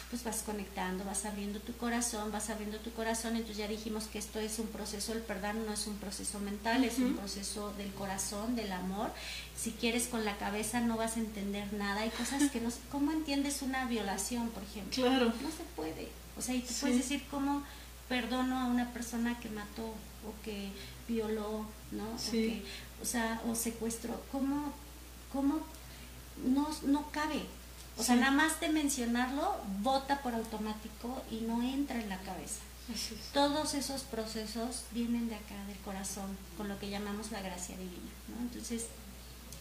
pues 0.09 0.23
vas 0.23 0.41
conectando, 0.43 1.03
vas 1.03 1.25
abriendo 1.25 1.59
tu 1.59 1.73
corazón, 1.77 2.31
vas 2.31 2.49
abriendo 2.49 2.79
tu 2.79 2.91
corazón, 2.93 3.35
entonces 3.35 3.57
ya 3.57 3.67
dijimos 3.67 4.05
que 4.05 4.17
esto 4.17 4.39
es 4.39 4.57
un 4.57 4.67
proceso, 4.67 5.13
el 5.13 5.19
perdón 5.19 5.65
no 5.67 5.73
es 5.73 5.85
un 5.85 5.97
proceso 5.97 6.39
mental, 6.39 6.83
es 6.83 6.97
un 6.97 7.15
proceso 7.15 7.71
del 7.73 7.91
corazón, 7.93 8.55
del 8.55 8.71
amor. 8.71 9.11
Si 9.55 9.71
quieres 9.71 10.07
con 10.07 10.25
la 10.25 10.35
cabeza 10.37 10.81
no 10.81 10.97
vas 10.97 11.15
a 11.15 11.19
entender 11.19 11.71
nada, 11.73 12.01
hay 12.01 12.09
cosas 12.09 12.49
que 12.49 12.59
no 12.59 12.71
¿cómo 12.91 13.11
entiendes 13.11 13.61
una 13.61 13.85
violación, 13.85 14.49
por 14.49 14.63
ejemplo? 14.63 15.03
Claro. 15.03 15.25
No 15.25 15.51
se 15.51 15.63
puede. 15.75 16.09
O 16.37 16.41
sea, 16.41 16.55
y 16.55 16.61
tú 16.61 16.73
puedes 16.81 16.97
decir 16.97 17.23
cómo 17.29 17.63
perdono 18.09 18.57
a 18.59 18.65
una 18.65 18.91
persona 18.93 19.39
que 19.39 19.49
mató 19.49 19.85
o 19.85 20.43
que 20.43 20.69
violó, 21.07 21.65
¿no? 21.91 22.15
O, 22.15 22.31
que, 22.31 22.63
o 23.01 23.05
sea, 23.05 23.41
o 23.47 23.53
secuestró, 23.53 24.23
¿cómo, 24.31 24.73
cómo 25.35 25.59
no, 26.43 26.69
no 26.83 27.11
cabe? 27.11 27.45
O 27.97 28.03
sea, 28.03 28.15
nada 28.15 28.31
más 28.31 28.59
de 28.59 28.69
mencionarlo, 28.69 29.55
vota 29.81 30.21
por 30.21 30.33
automático 30.33 31.21
y 31.31 31.41
no 31.41 31.61
entra 31.61 32.01
en 32.01 32.09
la 32.09 32.19
cabeza. 32.19 32.61
Todos 33.33 33.73
esos 33.73 34.01
procesos 34.03 34.83
vienen 34.91 35.29
de 35.29 35.35
acá, 35.35 35.55
del 35.67 35.77
corazón, 35.77 36.37
con 36.57 36.67
lo 36.67 36.77
que 36.77 36.89
llamamos 36.89 37.31
la 37.31 37.41
gracia 37.41 37.75
divina. 37.77 38.11
¿no? 38.27 38.41
Entonces, 38.41 38.87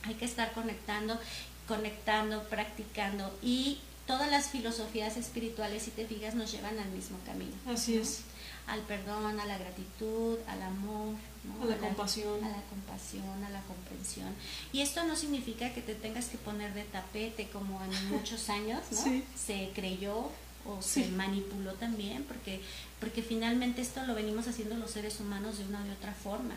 hay 0.02 0.14
que 0.14 0.25
estar 0.25 0.52
conectando, 0.52 1.19
conectando, 1.66 2.43
practicando 2.45 3.33
y 3.43 3.78
todas 4.06 4.30
las 4.30 4.49
filosofías 4.49 5.16
espirituales, 5.16 5.82
si 5.82 5.90
te 5.90 6.06
fijas, 6.06 6.34
nos 6.34 6.52
llevan 6.52 6.78
al 6.78 6.90
mismo 6.90 7.18
camino. 7.26 7.52
Así 7.66 7.96
es 7.96 8.25
al 8.66 8.80
perdón, 8.80 9.38
a 9.38 9.44
la 9.44 9.58
gratitud, 9.58 10.38
al 10.46 10.62
amor, 10.62 11.14
a, 11.62 11.66
la 11.66 11.76
compasión. 11.76 12.42
a 12.42 12.49
la 12.49 12.62
compasión, 12.62 13.44
a 13.44 13.50
la 13.50 13.61
comprensión. 13.62 14.34
Y 14.73 14.80
esto 14.80 15.04
no 15.04 15.16
significa 15.16 15.73
que 15.75 15.82
te 15.82 15.94
tengas 15.94 16.26
que 16.26 16.38
poner 16.38 16.73
de 16.73 16.84
tapete 16.84 17.49
como 17.49 17.82
en 17.84 18.08
muchos 18.11 18.49
años, 18.49 18.80
¿no? 18.90 19.23
Se 19.37 19.70
creyó 19.75 20.30
o 20.66 20.80
se 20.80 21.08
manipuló 21.08 21.75
también, 21.75 22.25
porque, 22.25 22.62
porque 22.99 23.23
finalmente 23.23 23.82
esto 23.82 24.02
lo 24.06 24.14
venimos 24.14 24.49
haciendo 24.49 24.76
los 24.76 24.92
seres 24.92 25.20
humanos 25.20 25.58
de 25.58 25.64
una 25.66 25.84
u 25.84 25.92
otra 25.92 26.14
forma. 26.14 26.54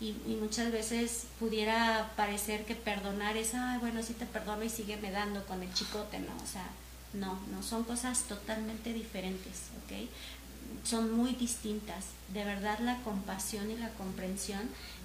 Y, 0.00 0.14
y, 0.28 0.38
muchas 0.40 0.70
veces 0.70 1.24
pudiera 1.40 2.12
parecer 2.14 2.64
que 2.64 2.76
perdonar 2.76 3.36
es, 3.36 3.54
ay, 3.54 3.78
bueno, 3.80 4.00
sí 4.04 4.12
te 4.12 4.26
perdono 4.26 4.62
y 4.62 4.68
sígueme 4.68 5.10
dando 5.10 5.44
con 5.44 5.60
el 5.60 5.74
chicote, 5.74 6.20
¿no? 6.20 6.36
O 6.40 6.46
sea, 6.46 6.70
no, 7.14 7.38
no, 7.52 7.62
son 7.62 7.84
cosas 7.84 8.24
totalmente 8.24 8.92
diferentes, 8.92 9.70
¿ok? 9.84 10.08
son 10.84 11.12
muy 11.12 11.32
distintas. 11.32 12.06
De 12.32 12.44
verdad 12.44 12.78
la 12.80 12.98
compasión 13.02 13.70
y 13.70 13.76
la 13.76 13.90
comprensión 13.90 14.60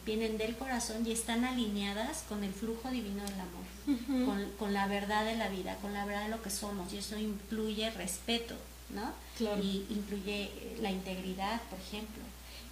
vienen 0.06 0.38
del 0.38 0.56
corazón 0.56 1.06
y 1.06 1.12
están 1.12 1.46
alineadas 1.46 2.24
con 2.28 2.44
el 2.44 2.54
flujo 2.54 2.90
divino 2.90 3.24
del 3.24 3.40
amor, 3.40 4.26
con, 4.26 4.52
con, 4.60 4.74
la 4.74 4.88
verdad 4.88 5.26
de 5.26 5.36
la 5.36 5.50
vida, 5.50 5.78
con 5.78 5.94
la 5.94 6.06
verdad 6.06 6.24
de 6.24 6.30
lo 6.30 6.42
que 6.42 6.50
somos. 6.50 6.92
Y 6.94 6.98
eso 6.98 7.18
incluye 7.18 7.90
respeto, 7.92 8.56
¿no? 8.90 9.14
Y 9.62 9.86
incluye 9.90 10.52
la 10.82 10.92
integridad, 10.92 11.62
por 11.64 11.80
ejemplo, 11.80 12.24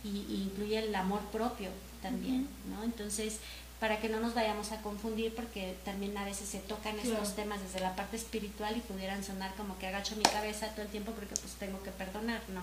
y, 0.03 0.43
incluye 0.43 0.79
el 0.79 0.93
amor 0.93 1.21
propio 1.32 1.69
también, 2.01 2.47
¿no? 2.69 2.84
Entonces, 2.84 3.39
para 3.82 4.00
que 4.00 4.08
no 4.08 4.20
nos 4.20 4.36
vayamos 4.36 4.72
a 4.72 4.82
confundir 4.82 5.34
porque 5.36 5.76
también 5.84 6.15
a 6.17 6.24
veces 6.24 6.48
se 6.48 6.60
tocan 6.60 6.98
estos 7.00 7.36
temas 7.36 7.62
desde 7.62 7.80
la 7.80 7.96
parte 7.96 8.15
espiritual 8.15 8.78
y 8.78 8.80
pudieran 8.82 9.24
sonar 9.24 9.54
como 9.56 9.78
que 9.80 9.88
agacho 9.88 10.15
mi 10.15 10.24
cabeza 10.24 10.67
todo 10.70 10.84
el 10.84 10.88
tiempo 10.88 11.12
porque 11.12 11.36
pues 11.36 11.54
tengo 11.56 11.82
que 11.82 11.89
perdonar, 11.89 12.41
no 12.50 12.62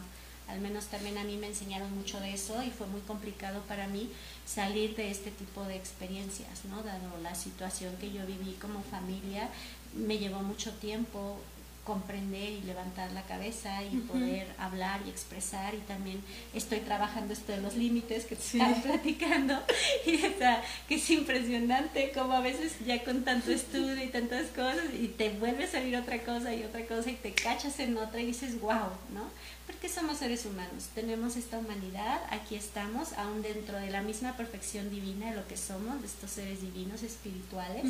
al 0.48 0.60
menos 0.60 0.86
también 0.86 1.18
a 1.18 1.24
mí 1.24 1.36
me 1.36 1.48
enseñaron 1.48 1.94
mucho 1.94 2.20
de 2.20 2.32
eso 2.32 2.62
y 2.62 2.70
fue 2.70 2.86
muy 2.86 3.00
complicado 3.02 3.60
para 3.68 3.86
mí 3.86 4.10
salir 4.46 4.96
de 4.96 5.10
este 5.10 5.30
tipo 5.30 5.64
de 5.64 5.76
experiencias, 5.76 6.64
¿no? 6.70 6.82
Dado 6.82 7.18
la 7.22 7.34
situación 7.34 7.94
que 7.96 8.10
yo 8.10 8.24
viví 8.24 8.56
como 8.60 8.82
familia, 8.82 9.50
me 9.94 10.18
llevó 10.18 10.40
mucho 10.40 10.72
tiempo 10.74 11.38
comprender 11.88 12.50
y 12.50 12.60
levantar 12.60 13.10
la 13.12 13.22
cabeza 13.22 13.82
y 13.82 13.96
poder 13.96 14.46
hablar 14.58 15.00
y 15.06 15.08
expresar 15.08 15.74
y 15.74 15.78
también 15.78 16.22
estoy 16.52 16.80
trabajando 16.80 17.32
esto 17.32 17.52
de 17.52 17.62
los 17.62 17.76
límites 17.76 18.26
que 18.26 18.36
te 18.36 18.42
estaba 18.42 18.74
platicando 18.74 19.58
y 20.06 20.16
está, 20.16 20.62
que 20.86 20.96
es 20.96 21.10
impresionante 21.10 22.12
como 22.12 22.34
a 22.34 22.40
veces 22.40 22.76
ya 22.86 23.02
con 23.02 23.24
tanto 23.24 23.50
estudio 23.50 24.04
y 24.04 24.08
tantas 24.08 24.48
cosas 24.48 24.84
y 25.00 25.08
te 25.08 25.30
vuelve 25.30 25.64
a 25.64 25.66
salir 25.66 25.96
otra 25.96 26.22
cosa 26.22 26.54
y 26.54 26.62
otra 26.62 26.84
cosa 26.84 27.10
y 27.10 27.14
te 27.14 27.32
cachas 27.32 27.80
en 27.80 27.96
otra 27.96 28.20
y 28.20 28.26
dices 28.26 28.60
wow, 28.60 28.90
¿no? 29.14 29.24
Porque 29.68 29.88
somos 29.90 30.18
seres 30.18 30.46
humanos, 30.46 30.88
tenemos 30.94 31.36
esta 31.36 31.58
humanidad, 31.58 32.22
aquí 32.30 32.56
estamos, 32.56 33.12
aún 33.12 33.42
dentro 33.42 33.76
de 33.76 33.90
la 33.90 34.00
misma 34.00 34.34
perfección 34.34 34.88
divina 34.88 35.28
de 35.30 35.36
lo 35.36 35.46
que 35.46 35.58
somos, 35.58 36.00
de 36.00 36.06
estos 36.06 36.30
seres 36.30 36.62
divinos 36.62 37.02
espirituales, 37.02 37.84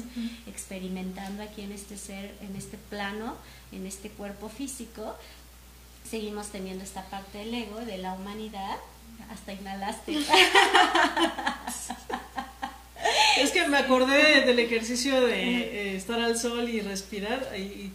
experimentando 0.48 1.40
aquí 1.40 1.62
en 1.62 1.70
este 1.70 1.96
ser, 1.96 2.34
en 2.40 2.56
este 2.56 2.78
plano, 2.90 3.36
en 3.70 3.86
este 3.86 4.10
cuerpo 4.10 4.48
físico, 4.48 5.14
seguimos 6.10 6.48
teniendo 6.48 6.82
esta 6.82 7.04
parte 7.04 7.38
del 7.38 7.54
ego, 7.54 7.78
de 7.78 7.98
la 7.98 8.14
humanidad, 8.14 8.76
hasta 9.30 9.52
inhalaste. 9.52 10.18
es 13.40 13.50
que 13.52 13.68
me 13.68 13.78
acordé 13.78 14.44
del 14.44 14.58
ejercicio 14.58 15.20
de 15.20 15.42
eh, 15.42 15.96
estar 15.96 16.18
al 16.18 16.36
sol 16.36 16.68
y 16.68 16.80
respirar 16.80 17.56
y... 17.56 17.92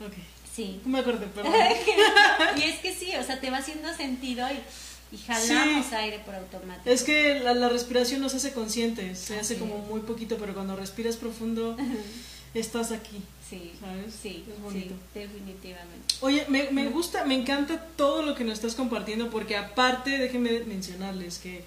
Okay. 0.00 0.31
Sí. 0.54 0.80
Me 0.84 0.98
acordé, 0.98 1.26
perdón. 1.26 1.52
y 2.56 2.62
es 2.62 2.78
que 2.80 2.94
sí, 2.94 3.14
o 3.16 3.22
sea, 3.22 3.40
te 3.40 3.50
va 3.50 3.58
haciendo 3.58 3.92
sentido 3.94 4.46
y, 4.50 5.16
y 5.16 5.18
jalamos 5.18 5.92
aire 5.92 6.18
por 6.20 6.34
automático. 6.34 6.90
Es 6.90 7.02
que 7.02 7.40
la, 7.40 7.68
respiración 7.68 8.20
nos 8.20 8.34
hace 8.34 8.52
conscientes, 8.52 9.18
se 9.18 9.38
hace 9.38 9.56
como 9.56 9.78
muy 9.78 10.00
poquito, 10.00 10.36
pero 10.38 10.52
cuando 10.54 10.76
respiras 10.76 11.16
profundo, 11.16 11.76
estás 12.54 12.92
aquí. 12.92 13.22
Sí, 13.48 13.72
¿sabes? 13.80 14.14
Sí, 14.22 14.44
es 14.50 14.62
bonito. 14.62 14.94
definitivamente. 15.14 16.14
Oye, 16.20 16.46
me, 16.48 16.70
me 16.70 16.88
gusta, 16.88 17.24
me 17.24 17.34
encanta 17.34 17.86
todo 17.96 18.22
lo 18.22 18.34
que 18.34 18.44
nos 18.44 18.54
estás 18.54 18.74
compartiendo, 18.74 19.30
porque 19.30 19.56
aparte, 19.56 20.18
déjenme 20.18 20.60
mencionarles 20.60 21.38
que 21.38 21.64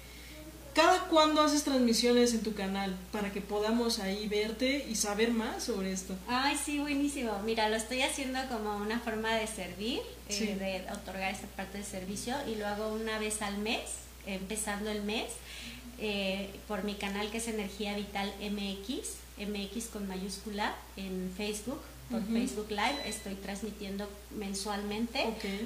¿Cada 0.76 1.08
cuándo 1.08 1.40
haces 1.40 1.64
transmisiones 1.64 2.34
en 2.34 2.42
tu 2.42 2.52
canal 2.52 2.94
para 3.10 3.32
que 3.32 3.40
podamos 3.40 3.98
ahí 3.98 4.28
verte 4.28 4.84
y 4.86 4.94
saber 4.94 5.30
más 5.30 5.64
sobre 5.64 5.90
esto? 5.90 6.14
Ay, 6.28 6.54
sí, 6.62 6.78
buenísimo. 6.80 7.32
Mira, 7.46 7.70
lo 7.70 7.76
estoy 7.76 8.02
haciendo 8.02 8.38
como 8.50 8.76
una 8.76 9.00
forma 9.00 9.34
de 9.34 9.46
servir, 9.46 10.00
eh, 10.28 10.84
de 10.86 10.92
otorgar 10.92 11.32
esta 11.32 11.46
parte 11.46 11.78
de 11.78 11.84
servicio 11.84 12.34
y 12.46 12.56
lo 12.56 12.66
hago 12.66 12.92
una 12.92 13.18
vez 13.18 13.40
al 13.40 13.56
mes, 13.56 13.80
empezando 14.26 14.90
el 14.90 15.00
mes, 15.00 15.32
eh, 15.98 16.50
por 16.68 16.84
mi 16.84 16.92
canal 16.92 17.30
que 17.30 17.38
es 17.38 17.48
Energía 17.48 17.96
Vital 17.96 18.30
MX, 18.38 19.48
MX 19.48 19.86
con 19.86 20.06
mayúscula 20.06 20.74
en 20.98 21.32
Facebook 21.38 21.80
por 22.10 22.22
Facebook 22.24 22.70
Live. 22.70 23.00
Estoy 23.06 23.34
transmitiendo 23.34 24.08
mensualmente 24.36 25.24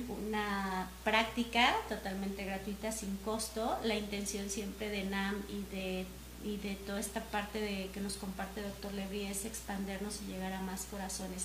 una 0.08 0.88
práctica 1.04 1.74
totalmente 1.88 2.44
gratuita, 2.44 2.92
sin 2.92 3.16
costo. 3.18 3.78
La 3.84 3.96
intención 3.96 4.48
siempre 4.48 4.88
de 4.88 5.04
NAM 5.04 5.42
y 5.48 5.74
de 5.74 6.06
y 6.42 6.56
de 6.56 6.74
toda 6.74 7.00
esta 7.00 7.22
parte 7.22 7.60
de 7.60 7.90
que 7.92 8.00
nos 8.00 8.14
comparte 8.14 8.62
Doctor 8.62 8.94
Levy 8.94 9.22
es 9.22 9.44
expandernos 9.44 10.20
y 10.22 10.32
llegar 10.32 10.52
a 10.52 10.62
más 10.62 10.86
corazones. 10.90 11.44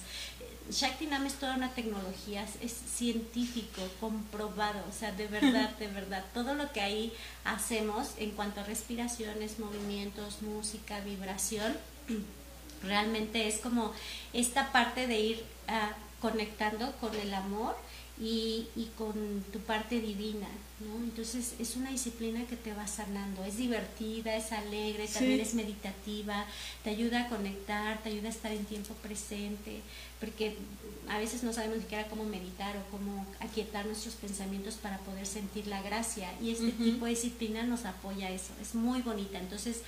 Shakti 0.71 1.07
Nam 1.07 1.25
es 1.25 1.35
toda 1.35 1.55
una 1.55 1.73
tecnología, 1.73 2.45
es 2.61 2.71
científico, 2.71 3.81
comprobado, 3.99 4.79
o 4.89 4.93
sea, 4.93 5.11
de 5.11 5.27
verdad, 5.27 5.69
de 5.79 5.87
verdad, 5.87 6.23
todo 6.33 6.55
lo 6.55 6.71
que 6.71 6.81
ahí 6.81 7.13
hacemos 7.43 8.11
en 8.17 8.31
cuanto 8.31 8.61
a 8.61 8.63
respiraciones, 8.63 9.59
movimientos, 9.59 10.41
música, 10.41 11.01
vibración, 11.01 11.77
realmente 12.85 13.47
es 13.47 13.57
como 13.57 13.93
esta 14.33 14.71
parte 14.71 15.07
de 15.07 15.19
ir 15.19 15.43
ah, 15.67 15.93
conectando 16.21 16.91
con 16.93 17.13
el 17.15 17.33
amor 17.33 17.75
y, 18.19 18.67
y, 18.77 18.89
con 18.97 19.43
tu 19.51 19.59
parte 19.59 19.99
divina, 19.99 20.47
¿no? 20.79 21.03
Entonces 21.03 21.53
es 21.59 21.75
una 21.75 21.91
disciplina 21.91 22.45
que 22.45 22.55
te 22.55 22.73
va 22.73 22.87
sanando, 22.87 23.43
es 23.43 23.57
divertida, 23.57 24.37
es 24.37 24.53
alegre, 24.53 25.05
también 25.09 25.41
es 25.41 25.53
meditativa, 25.53 26.45
te 26.81 26.91
ayuda 26.91 27.23
a 27.23 27.27
conectar, 27.27 28.01
te 28.01 28.09
ayuda 28.09 28.27
a 28.27 28.31
estar 28.31 28.53
en 28.53 28.63
tiempo 28.63 28.93
presente, 28.95 29.81
porque 30.21 30.55
a 31.09 31.17
veces 31.17 31.43
no 31.43 31.51
sabemos 31.51 31.75
ni 31.75 31.83
siquiera 31.83 32.07
cómo 32.07 32.23
meditar 32.23 32.77
o 32.77 32.89
cómo 32.89 33.25
aquietar 33.41 33.85
nuestros 33.85 34.15
pensamientos 34.15 34.75
para 34.75 34.97
poder 34.99 35.27
sentir 35.27 35.67
la 35.67 35.81
gracia 35.81 36.29
y 36.41 36.51
este 36.51 36.71
tipo 36.71 37.05
de 37.05 37.11
disciplina 37.11 37.63
nos 37.63 37.83
apoya 37.83 38.27
a 38.27 38.31
eso, 38.31 38.53
es 38.61 38.75
muy 38.75 39.01
bonita, 39.01 39.39
entonces 39.39 39.81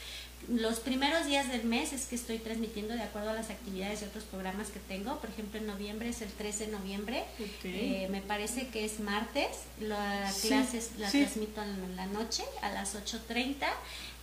los 0.48 0.80
primeros 0.80 1.26
días 1.26 1.52
del 1.52 1.66
mes 1.66 1.92
es 1.92 2.06
que 2.06 2.16
estoy 2.16 2.38
transmitiendo 2.38 2.94
de 2.94 3.02
acuerdo 3.02 3.32
a 3.32 3.34
las 3.34 3.50
actividades 3.50 4.00
de 4.00 4.08
otros 4.08 4.24
programas 4.24 4.70
que 4.70 4.80
tengo. 4.80 5.20
Por 5.20 5.30
ejemplo, 5.30 5.60
en 5.60 5.68
noviembre 5.68 6.10
es 6.10 6.22
el 6.22 6.32
13 6.32 6.68
de 6.68 6.72
noviembre. 6.72 7.26
Eh, 7.64 8.08
me 8.10 8.22
parece 8.22 8.68
que 8.68 8.86
es 8.86 9.00
martes. 9.00 9.48
La 9.80 10.32
clase 10.42 10.82
la 11.00 11.10
transmito 11.12 11.62
en 11.62 11.96
la 11.96 12.06
noche 12.06 12.44
a 12.62 12.70
las 12.70 12.96
8.30. 12.96 13.68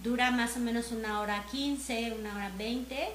Dura 0.02 0.30
más 0.30 0.56
o 0.56 0.60
menos 0.60 0.92
una 0.92 1.20
hora 1.20 1.44
15, 1.50 2.12
una 2.18 2.34
hora 2.34 2.52
20 2.56 2.94
eh, 2.94 3.10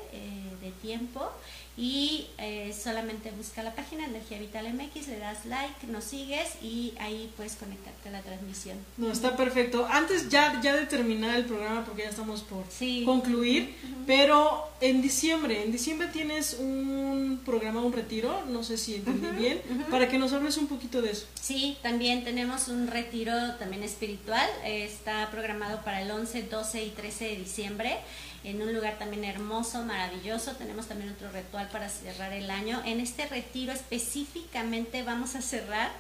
de 0.62 0.72
tiempo 0.82 1.32
y 1.80 2.28
eh, 2.38 2.76
solamente 2.78 3.32
busca 3.32 3.64
la 3.64 3.74
página 3.74 4.04
Energía 4.04 4.38
Vital 4.38 4.74
MX, 4.74 5.08
le 5.08 5.18
das 5.18 5.46
like, 5.46 5.88
nos 5.88 6.04
sigues 6.04 6.50
y 6.62 6.94
ahí 7.00 7.32
puedes 7.38 7.56
conectarte 7.56 8.10
a 8.10 8.12
la 8.12 8.22
transmisión. 8.22 8.78
No, 8.98 9.10
está 9.10 9.38
perfecto. 9.38 9.88
Antes 9.90 10.28
ya, 10.28 10.60
ya 10.62 10.76
de 10.76 10.88
terminar 10.88 11.38
el 11.38 11.46
programa, 11.46 11.86
porque 11.86 12.02
ya 12.02 12.10
estamos 12.10 12.42
por 12.42 12.66
concluir, 13.06 13.74
pero 14.06 14.68
en 14.82 15.02
diciembre, 15.02 15.64
en 15.64 15.72
diciembre 15.72 16.10
tienes 16.12 16.58
un 16.60 17.40
programa, 17.46 17.82
un 17.82 17.94
retiro, 17.94 18.44
no 18.50 18.62
sé 18.62 18.78
si 18.78 18.96
entendí 18.96 19.30
bien, 19.38 19.62
para 19.90 20.10
que 20.10 20.18
nos 20.18 20.34
hables 20.34 20.58
un 20.58 20.68
poquito 20.68 21.02
de 21.02 21.12
eso. 21.12 21.28
Sí, 21.40 21.78
también 21.82 22.26
tenemos 22.26 22.68
un 22.68 22.88
retiro 22.88 23.32
también 23.58 23.84
espiritual, 23.84 24.50
está 24.66 25.32
programado 25.32 25.82
para 25.86 26.02
el 26.02 26.12
11, 26.12 26.44
12 26.44 26.84
y 26.84 26.90
13 26.90 27.26
de 27.26 27.36
diciembre 27.38 27.98
en 28.44 28.62
un 28.62 28.74
lugar 28.74 28.98
también 28.98 29.24
hermoso, 29.26 29.84
maravilloso. 29.84 30.54
Tenemos 30.54 30.88
también 30.88 31.10
otro 31.10 31.32
ritual 31.32 31.68
para 31.70 31.90
cerrar 31.90 32.34
el 32.34 32.50
año. 32.50 32.82
En 32.86 33.00
este 33.00 33.26
retiro 33.28 33.74
específicamente 33.74 35.04
vamos 35.04 35.36
a 35.36 35.42
cerrar 35.42 35.92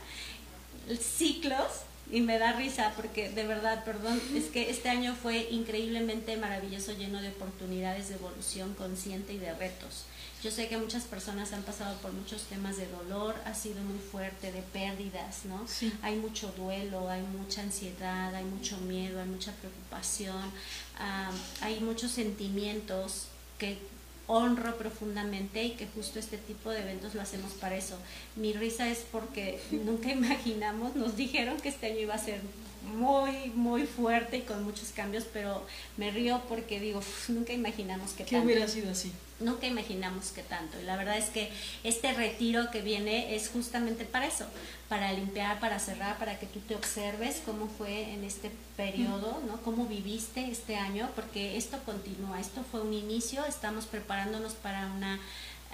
ciclos 0.99 1.67
y 2.11 2.21
me 2.21 2.39
da 2.39 2.53
risa 2.53 2.93
porque 2.95 3.29
de 3.29 3.45
verdad, 3.45 3.83
perdón, 3.83 4.19
es 4.35 4.45
que 4.45 4.69
este 4.69 4.89
año 4.89 5.15
fue 5.15 5.47
increíblemente 5.51 6.37
maravilloso, 6.37 6.93
lleno 6.93 7.21
de 7.21 7.29
oportunidades 7.29 8.09
de 8.09 8.15
evolución 8.15 8.73
consciente 8.73 9.33
y 9.33 9.37
de 9.37 9.53
retos. 9.53 10.05
Yo 10.41 10.51
sé 10.51 10.69
que 10.69 10.77
muchas 10.77 11.03
personas 11.03 11.51
han 11.51 11.63
pasado 11.63 11.97
por 11.97 12.13
muchos 12.13 12.43
temas 12.43 12.77
de 12.77 12.87
dolor, 12.87 13.35
ha 13.45 13.53
sido 13.53 13.81
muy 13.81 13.99
fuerte, 13.99 14.53
de 14.53 14.61
pérdidas, 14.61 15.43
¿no? 15.43 15.65
Hay 16.01 16.15
mucho 16.15 16.53
duelo, 16.57 17.09
hay 17.09 17.21
mucha 17.21 17.61
ansiedad, 17.61 18.33
hay 18.33 18.45
mucho 18.45 18.77
miedo, 18.77 19.21
hay 19.21 19.27
mucha 19.27 19.51
preocupación, 19.53 20.51
hay 21.61 21.79
muchos 21.81 22.11
sentimientos 22.11 23.27
que 23.57 23.77
honro 24.27 24.77
profundamente 24.77 25.63
y 25.63 25.71
que 25.71 25.87
justo 25.87 26.19
este 26.19 26.37
tipo 26.37 26.69
de 26.69 26.81
eventos 26.81 27.15
lo 27.15 27.21
hacemos 27.21 27.51
para 27.53 27.75
eso. 27.75 27.97
Mi 28.35 28.53
risa 28.53 28.87
es 28.87 28.99
porque 29.11 29.59
nunca 29.71 30.09
imaginamos, 30.13 30.95
nos 30.95 31.17
dijeron 31.17 31.59
que 31.59 31.69
este 31.69 31.87
año 31.87 31.99
iba 31.99 32.13
a 32.13 32.19
ser 32.19 32.39
muy, 32.83 33.51
muy 33.55 33.85
fuerte 33.85 34.37
y 34.37 34.41
con 34.41 34.63
muchos 34.63 34.89
cambios, 34.89 35.25
pero 35.31 35.65
me 35.97 36.11
río 36.11 36.41
porque 36.47 36.79
digo, 36.79 37.01
nunca 37.27 37.53
imaginamos 37.53 38.11
que, 38.11 38.25
¿Qué 38.25 38.39
hubiera 38.39 38.67
sido 38.67 38.91
así? 38.91 39.11
Nunca 39.39 39.67
imaginamos 39.67 40.31
que 40.31 40.43
tanto. 40.43 40.79
Y 40.79 40.83
la 40.83 40.97
verdad 40.97 41.17
es 41.17 41.25
que 41.25 41.49
este 41.83 42.13
retiro 42.13 42.71
que 42.71 42.81
viene 42.81 43.35
es 43.35 43.49
justamente 43.49 44.03
para 44.03 44.27
eso, 44.27 44.45
para 44.89 45.13
limpiar, 45.13 45.59
para 45.59 45.79
cerrar, 45.79 46.17
para 46.17 46.39
que 46.39 46.45
tú 46.45 46.59
te 46.59 46.75
observes 46.75 47.41
cómo 47.45 47.67
fue 47.67 48.11
en 48.11 48.23
este 48.25 48.51
periodo, 48.75 49.41
¿no? 49.47 49.61
Cómo 49.61 49.85
viviste 49.85 50.49
este 50.51 50.75
año, 50.75 51.09
porque 51.15 51.55
esto 51.55 51.77
continúa, 51.85 52.39
esto 52.39 52.65
fue 52.69 52.81
un 52.81 52.93
inicio, 52.93 53.45
estamos 53.45 53.85
preparándonos 53.85 54.53
para 54.53 54.87
una 54.87 55.19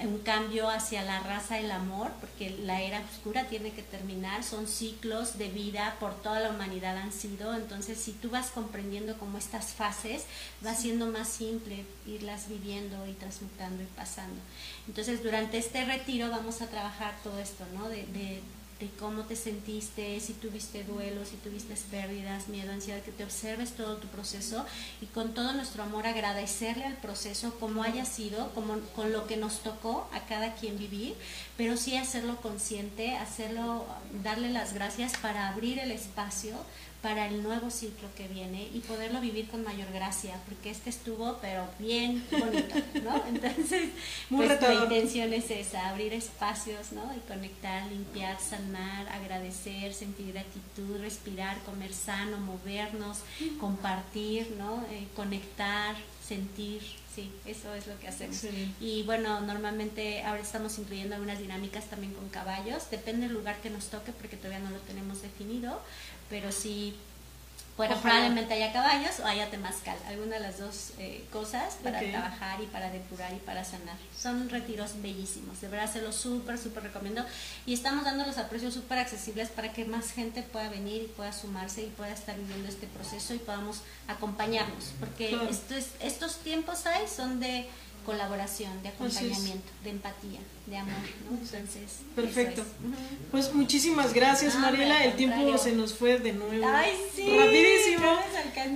un 0.03 0.19
cambio 0.19 0.69
hacia 0.69 1.03
la 1.03 1.21
raza 1.21 1.58
el 1.58 1.71
amor, 1.71 2.12
porque 2.19 2.49
la 2.49 2.81
era 2.81 3.01
oscura 3.12 3.45
tiene 3.45 3.71
que 3.71 3.81
terminar, 3.81 4.43
son 4.43 4.67
ciclos 4.67 5.38
de 5.38 5.47
vida 5.47 5.95
por 6.01 6.21
toda 6.21 6.41
la 6.41 6.49
humanidad 6.49 6.97
han 6.97 7.13
sido, 7.13 7.53
entonces 7.53 7.97
si 7.97 8.12
tú 8.12 8.29
vas 8.29 8.47
comprendiendo 8.47 9.17
cómo 9.17 9.38
estas 9.38 9.73
fases, 9.73 10.25
va 10.65 10.75
siendo 10.75 11.08
más 11.08 11.29
simple 11.29 11.86
irlas 12.05 12.49
viviendo 12.49 13.08
y 13.08 13.13
transmutando 13.13 13.84
y 13.84 13.88
pasando. 13.88 14.41
Entonces 14.88 15.23
durante 15.23 15.58
este 15.58 15.86
retiro 15.86 16.29
vamos 16.29 16.62
a 16.62 16.67
trabajar 16.67 17.15
todo 17.23 17.39
esto, 17.39 17.65
¿no? 17.73 17.88
De, 17.88 18.05
de, 18.08 18.41
de 18.79 18.89
cómo 18.99 19.23
te 19.23 19.38
sentiste, 19.38 20.19
si 20.19 20.33
tuviste 20.33 20.83
duelo, 20.83 21.25
si 21.25 21.38
tuviste 21.38 21.75
pérdidas, 21.89 22.49
miedo, 22.49 22.73
ansiedad, 22.73 23.01
que 23.01 23.11
te 23.11 23.23
observes 23.23 23.71
todo 23.71 23.97
tu 23.97 24.07
proceso 24.07 24.65
y 25.01 25.05
con 25.05 25.33
todo 25.33 25.53
nuestro 25.53 25.83
amor 25.83 26.05
agradecerle 26.05 26.83
al 26.83 26.97
proceso 26.97 27.57
como 27.59 27.83
haya 27.83 28.03
sido, 28.03 28.53
como, 28.53 28.79
con 28.95 29.13
lo 29.13 29.27
que 29.27 29.38
nos 29.38 29.59
tocó 29.59 30.09
a 30.13 30.25
cada 30.25 30.55
quien 30.55 30.77
vivir, 30.77 31.15
pero 31.55 31.77
sí 31.77 31.95
hacerlo 31.95 32.41
consciente, 32.41 33.15
hacerlo, 33.15 33.85
darle 34.23 34.49
las 34.49 34.73
gracias 34.73 35.15
para 35.17 35.47
abrir 35.47 35.79
el 35.79 35.91
espacio 35.91 36.55
para 37.01 37.27
el 37.27 37.43
nuevo 37.43 37.69
ciclo 37.69 38.08
que 38.15 38.27
viene 38.27 38.67
y 38.73 38.79
poderlo 38.79 39.21
vivir 39.21 39.47
con 39.47 39.63
mayor 39.63 39.91
gracia, 39.93 40.39
porque 40.47 40.71
este 40.71 40.89
estuvo, 40.89 41.38
pero 41.41 41.67
bien 41.77 42.25
bonito, 42.31 42.75
¿no? 43.03 43.23
Entonces, 43.27 43.89
Muy 44.29 44.47
pues, 44.47 44.62
la 44.62 44.73
intención 44.73 45.31
es 45.34 45.51
esa, 45.51 45.89
abrir 45.89 46.13
espacios, 46.13 46.93
¿no? 46.93 47.13
Y 47.15 47.19
conectar, 47.27 47.86
limpiar, 47.91 48.39
sanar, 48.39 49.08
agradecer, 49.10 49.93
sentir 49.93 50.34
gratitud, 50.34 50.99
respirar, 50.99 51.60
comer 51.63 51.93
sano, 51.93 52.38
movernos, 52.38 53.19
compartir, 53.60 54.55
¿no? 54.58 54.84
Eh, 54.91 55.08
conectar, 55.15 55.95
sentir, 56.25 56.81
sí, 57.13 57.31
eso 57.45 57.73
es 57.75 57.88
lo 57.88 57.97
que 57.99 58.08
hacemos. 58.08 58.45
Y 58.79 59.03
bueno, 59.03 59.41
normalmente 59.41 60.23
ahora 60.23 60.41
estamos 60.41 60.77
incluyendo 60.79 61.15
algunas 61.15 61.39
dinámicas 61.39 61.86
también 61.86 62.13
con 62.13 62.27
caballos, 62.29 62.89
depende 62.89 63.27
del 63.27 63.36
lugar 63.36 63.62
que 63.62 63.69
nos 63.69 63.86
toque 63.86 64.12
porque 64.12 64.38
todavía 64.38 64.60
no 64.60 64.71
lo 64.71 64.79
tenemos 64.79 65.21
definido, 65.21 65.81
pero 66.29 66.51
sí 66.51 66.95
bueno, 67.77 67.99
probablemente 68.01 68.53
haya 68.53 68.71
caballos 68.71 69.19
o 69.19 69.25
haya 69.25 69.49
temazcal, 69.49 69.97
alguna 70.07 70.35
de 70.35 70.39
las 70.39 70.59
dos 70.59 70.91
eh, 70.97 71.25
cosas 71.29 71.75
para 71.83 71.99
trabajar 71.99 72.61
y 72.61 72.67
para 72.67 72.89
depurar 72.89 73.33
y 73.33 73.39
para 73.39 73.65
sanar. 73.65 73.97
Son 74.17 74.49
retiros 74.49 75.01
bellísimos, 75.01 75.59
de 75.59 75.67
verdad 75.67 75.91
se 75.91 76.01
los 76.01 76.15
súper, 76.15 76.57
súper 76.57 76.83
recomiendo. 76.83 77.25
Y 77.65 77.73
estamos 77.73 78.05
dándolos 78.05 78.38
a 78.38 78.47
precios 78.47 78.73
súper 78.73 78.99
accesibles 78.99 79.49
para 79.49 79.73
que 79.73 79.83
más 79.83 80.11
gente 80.11 80.41
pueda 80.41 80.69
venir 80.69 81.03
y 81.03 81.07
pueda 81.07 81.33
sumarse 81.33 81.83
y 81.83 81.88
pueda 81.88 82.13
estar 82.13 82.38
viviendo 82.38 82.69
este 82.69 82.88
proceso 82.88 83.33
y 83.33 83.39
podamos 83.39 83.81
acompañarnos, 84.07 84.93
porque 85.01 85.38
estos, 85.49 85.89
estos 85.99 86.38
tiempos 86.38 86.85
hay 86.85 87.05
son 87.09 87.41
de 87.41 87.67
colaboración, 88.05 88.71
de 88.83 88.89
acompañamiento, 88.89 89.71
de 89.83 89.89
empatía, 89.89 90.39
de 90.67 90.77
amor. 90.77 90.93
Entonces, 91.31 91.99
perfecto. 92.15 92.63
Pues 93.31 93.53
muchísimas 93.53 94.13
gracias, 94.13 94.55
Mariela. 94.55 95.03
El 95.03 95.15
tiempo 95.15 95.57
se 95.57 95.73
nos 95.73 95.93
fue 95.93 96.19
de 96.19 96.33
nuevo. 96.33 96.65
Ay, 96.67 96.91
sí, 97.15 97.35
rapidísimo. 97.37 98.17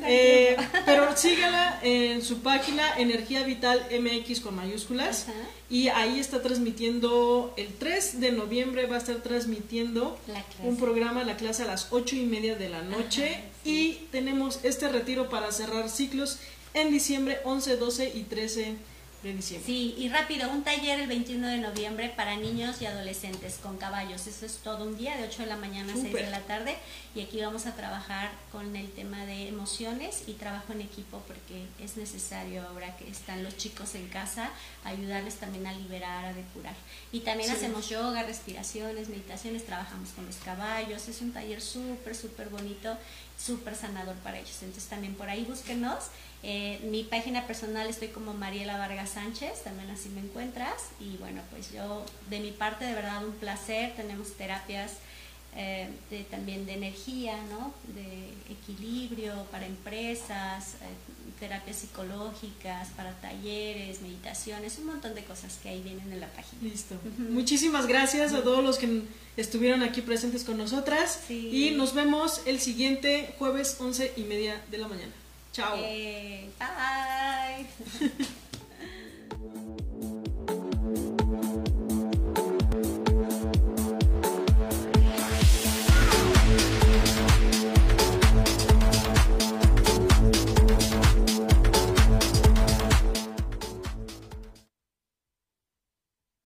Eh, 0.06 0.58
pero 0.86 1.16
sígala 1.16 1.80
en 1.82 2.22
su 2.22 2.40
página 2.40 2.98
Energía 2.98 3.44
Vital 3.44 3.88
MX 3.92 4.42
con 4.42 4.56
mayúsculas. 4.56 5.28
Y 5.70 5.90
ahí 5.90 6.20
está 6.20 6.42
transmitiendo, 6.42 7.54
el 7.56 7.72
3 7.76 8.20
de 8.20 8.32
noviembre 8.32 8.88
va 8.88 8.96
a 8.96 9.00
estar 9.00 9.18
transmitiendo 9.18 10.18
un 10.64 10.78
programa, 10.78 11.24
la 11.24 11.38
clase 11.38 11.62
a 11.62 11.66
las 11.68 11.90
8 11.92 12.16
y 12.16 12.26
media 12.26 12.56
de 12.56 12.70
la 12.70 12.82
noche. 12.82 13.44
Y 13.64 13.94
tenemos 14.12 14.60
este 14.64 14.90
retiro 14.90 15.30
para 15.30 15.52
cerrar 15.52 15.90
ciclos 15.90 16.40
en 16.74 16.92
diciembre 16.92 17.40
11, 17.44 17.78
12 17.78 18.12
y 18.16 18.24
13 18.24 18.76
Sí, 19.66 19.96
y 19.98 20.08
rápido, 20.08 20.50
un 20.50 20.64
taller 20.64 21.00
el 21.02 21.08
21 21.08 21.46
de 21.48 21.58
noviembre 21.58 22.10
para 22.16 22.38
niños 22.38 22.82
y 22.82 22.86
adolescentes 22.86 23.60
con 23.62 23.78
caballos. 23.78 24.28
Eso 24.28 24.46
es 24.46 24.58
todo 24.58 24.86
un 24.86 24.98
día, 24.98 25.18
de 25.18 25.24
8 25.28 25.44
de 25.44 25.46
la 25.48 25.58
mañana 25.58 25.92
a 25.92 25.96
6 25.98 26.14
de 26.14 26.30
la 26.30 26.40
tarde. 26.42 26.78
Y 27.16 27.22
aquí 27.22 27.42
vamos 27.42 27.66
a 27.66 27.76
trabajar 27.76 28.32
con 28.52 28.76
el 28.78 28.90
tema 28.92 29.26
de 29.26 29.50
emociones 29.50 30.24
y 30.28 30.34
trabajo 30.34 30.72
en 30.72 30.82
equipo 30.82 31.22
porque 31.28 31.66
es 31.84 31.98
necesario 31.98 32.66
ahora 32.68 32.96
que 32.96 33.10
están 33.10 33.44
los 33.44 33.58
chicos 33.58 33.96
en 33.96 34.08
casa, 34.08 34.52
ayudarles 34.86 35.36
también 35.36 35.68
a 35.68 35.74
liberar, 35.74 36.26
a 36.26 36.34
depurar. 36.34 36.76
Y 37.12 37.20
también 37.22 37.52
hacemos 37.52 37.90
yoga, 37.90 38.24
respiraciones, 38.24 39.10
meditaciones, 39.10 39.66
trabajamos 39.66 40.12
con 40.12 40.26
los 40.26 40.38
caballos. 40.38 41.10
Es 41.10 41.22
un 41.22 41.34
taller 41.34 41.62
súper, 41.62 42.16
súper 42.16 42.48
bonito, 42.48 42.98
súper 43.38 43.76
sanador 43.76 44.16
para 44.18 44.40
ellos. 44.40 44.58
Entonces 44.62 44.90
también 44.90 45.16
por 45.16 45.30
ahí 45.30 45.44
búsquenos 45.44 46.06
eh, 46.42 46.80
mi 46.90 47.04
página 47.04 47.46
personal 47.48 47.88
estoy 47.88 48.10
como 48.10 48.34
Mariela 48.34 48.78
Vargas 48.78 49.12
Sánchez, 49.12 49.64
también 49.64 49.90
así 49.90 50.10
me 50.10 50.22
encuentras. 50.22 50.90
Y 51.00 51.18
bueno, 51.18 51.42
pues 51.52 51.72
yo 51.74 52.06
de 52.30 52.40
mi 52.40 52.52
parte 52.52 52.86
de 52.86 52.94
verdad 52.94 53.26
un 53.26 53.34
placer, 53.34 53.94
tenemos 53.96 54.34
terapias 54.34 54.94
eh, 55.56 55.90
de, 56.10 56.24
también 56.24 56.66
de 56.66 56.74
energía, 56.74 57.36
¿no? 57.50 57.74
de 57.94 58.30
equilibrio 58.54 59.34
para 59.52 59.66
empresas, 59.66 60.76
eh, 60.76 61.40
terapias 61.42 61.78
psicológicas, 61.78 62.90
para 62.96 63.12
talleres, 63.20 64.02
meditaciones, 64.02 64.78
un 64.78 64.86
montón 64.86 65.16
de 65.16 65.24
cosas 65.26 65.58
que 65.62 65.70
ahí 65.70 65.82
vienen 65.82 66.10
en 66.14 66.22
la 66.22 66.28
página. 66.28 66.62
Listo. 66.62 66.96
Muchísimas 67.18 67.88
gracias 67.88 68.32
a 68.34 68.44
todos 68.44 68.64
los 68.64 68.78
que 68.78 69.02
estuvieron 69.36 69.84
aquí 69.84 70.02
presentes 70.02 70.46
con 70.46 70.58
nosotras 70.58 71.20
y 71.30 71.72
nos 71.72 71.94
vemos 71.94 72.42
el 72.46 72.62
siguiente 72.62 73.34
jueves 73.38 73.76
once 73.80 74.14
y 74.16 74.24
media 74.24 74.62
de 74.72 74.78
la 74.78 74.88
mañana. 74.88 75.12
Chao. 75.52 75.76
Eh, 75.78 76.50
bye. 76.60 77.66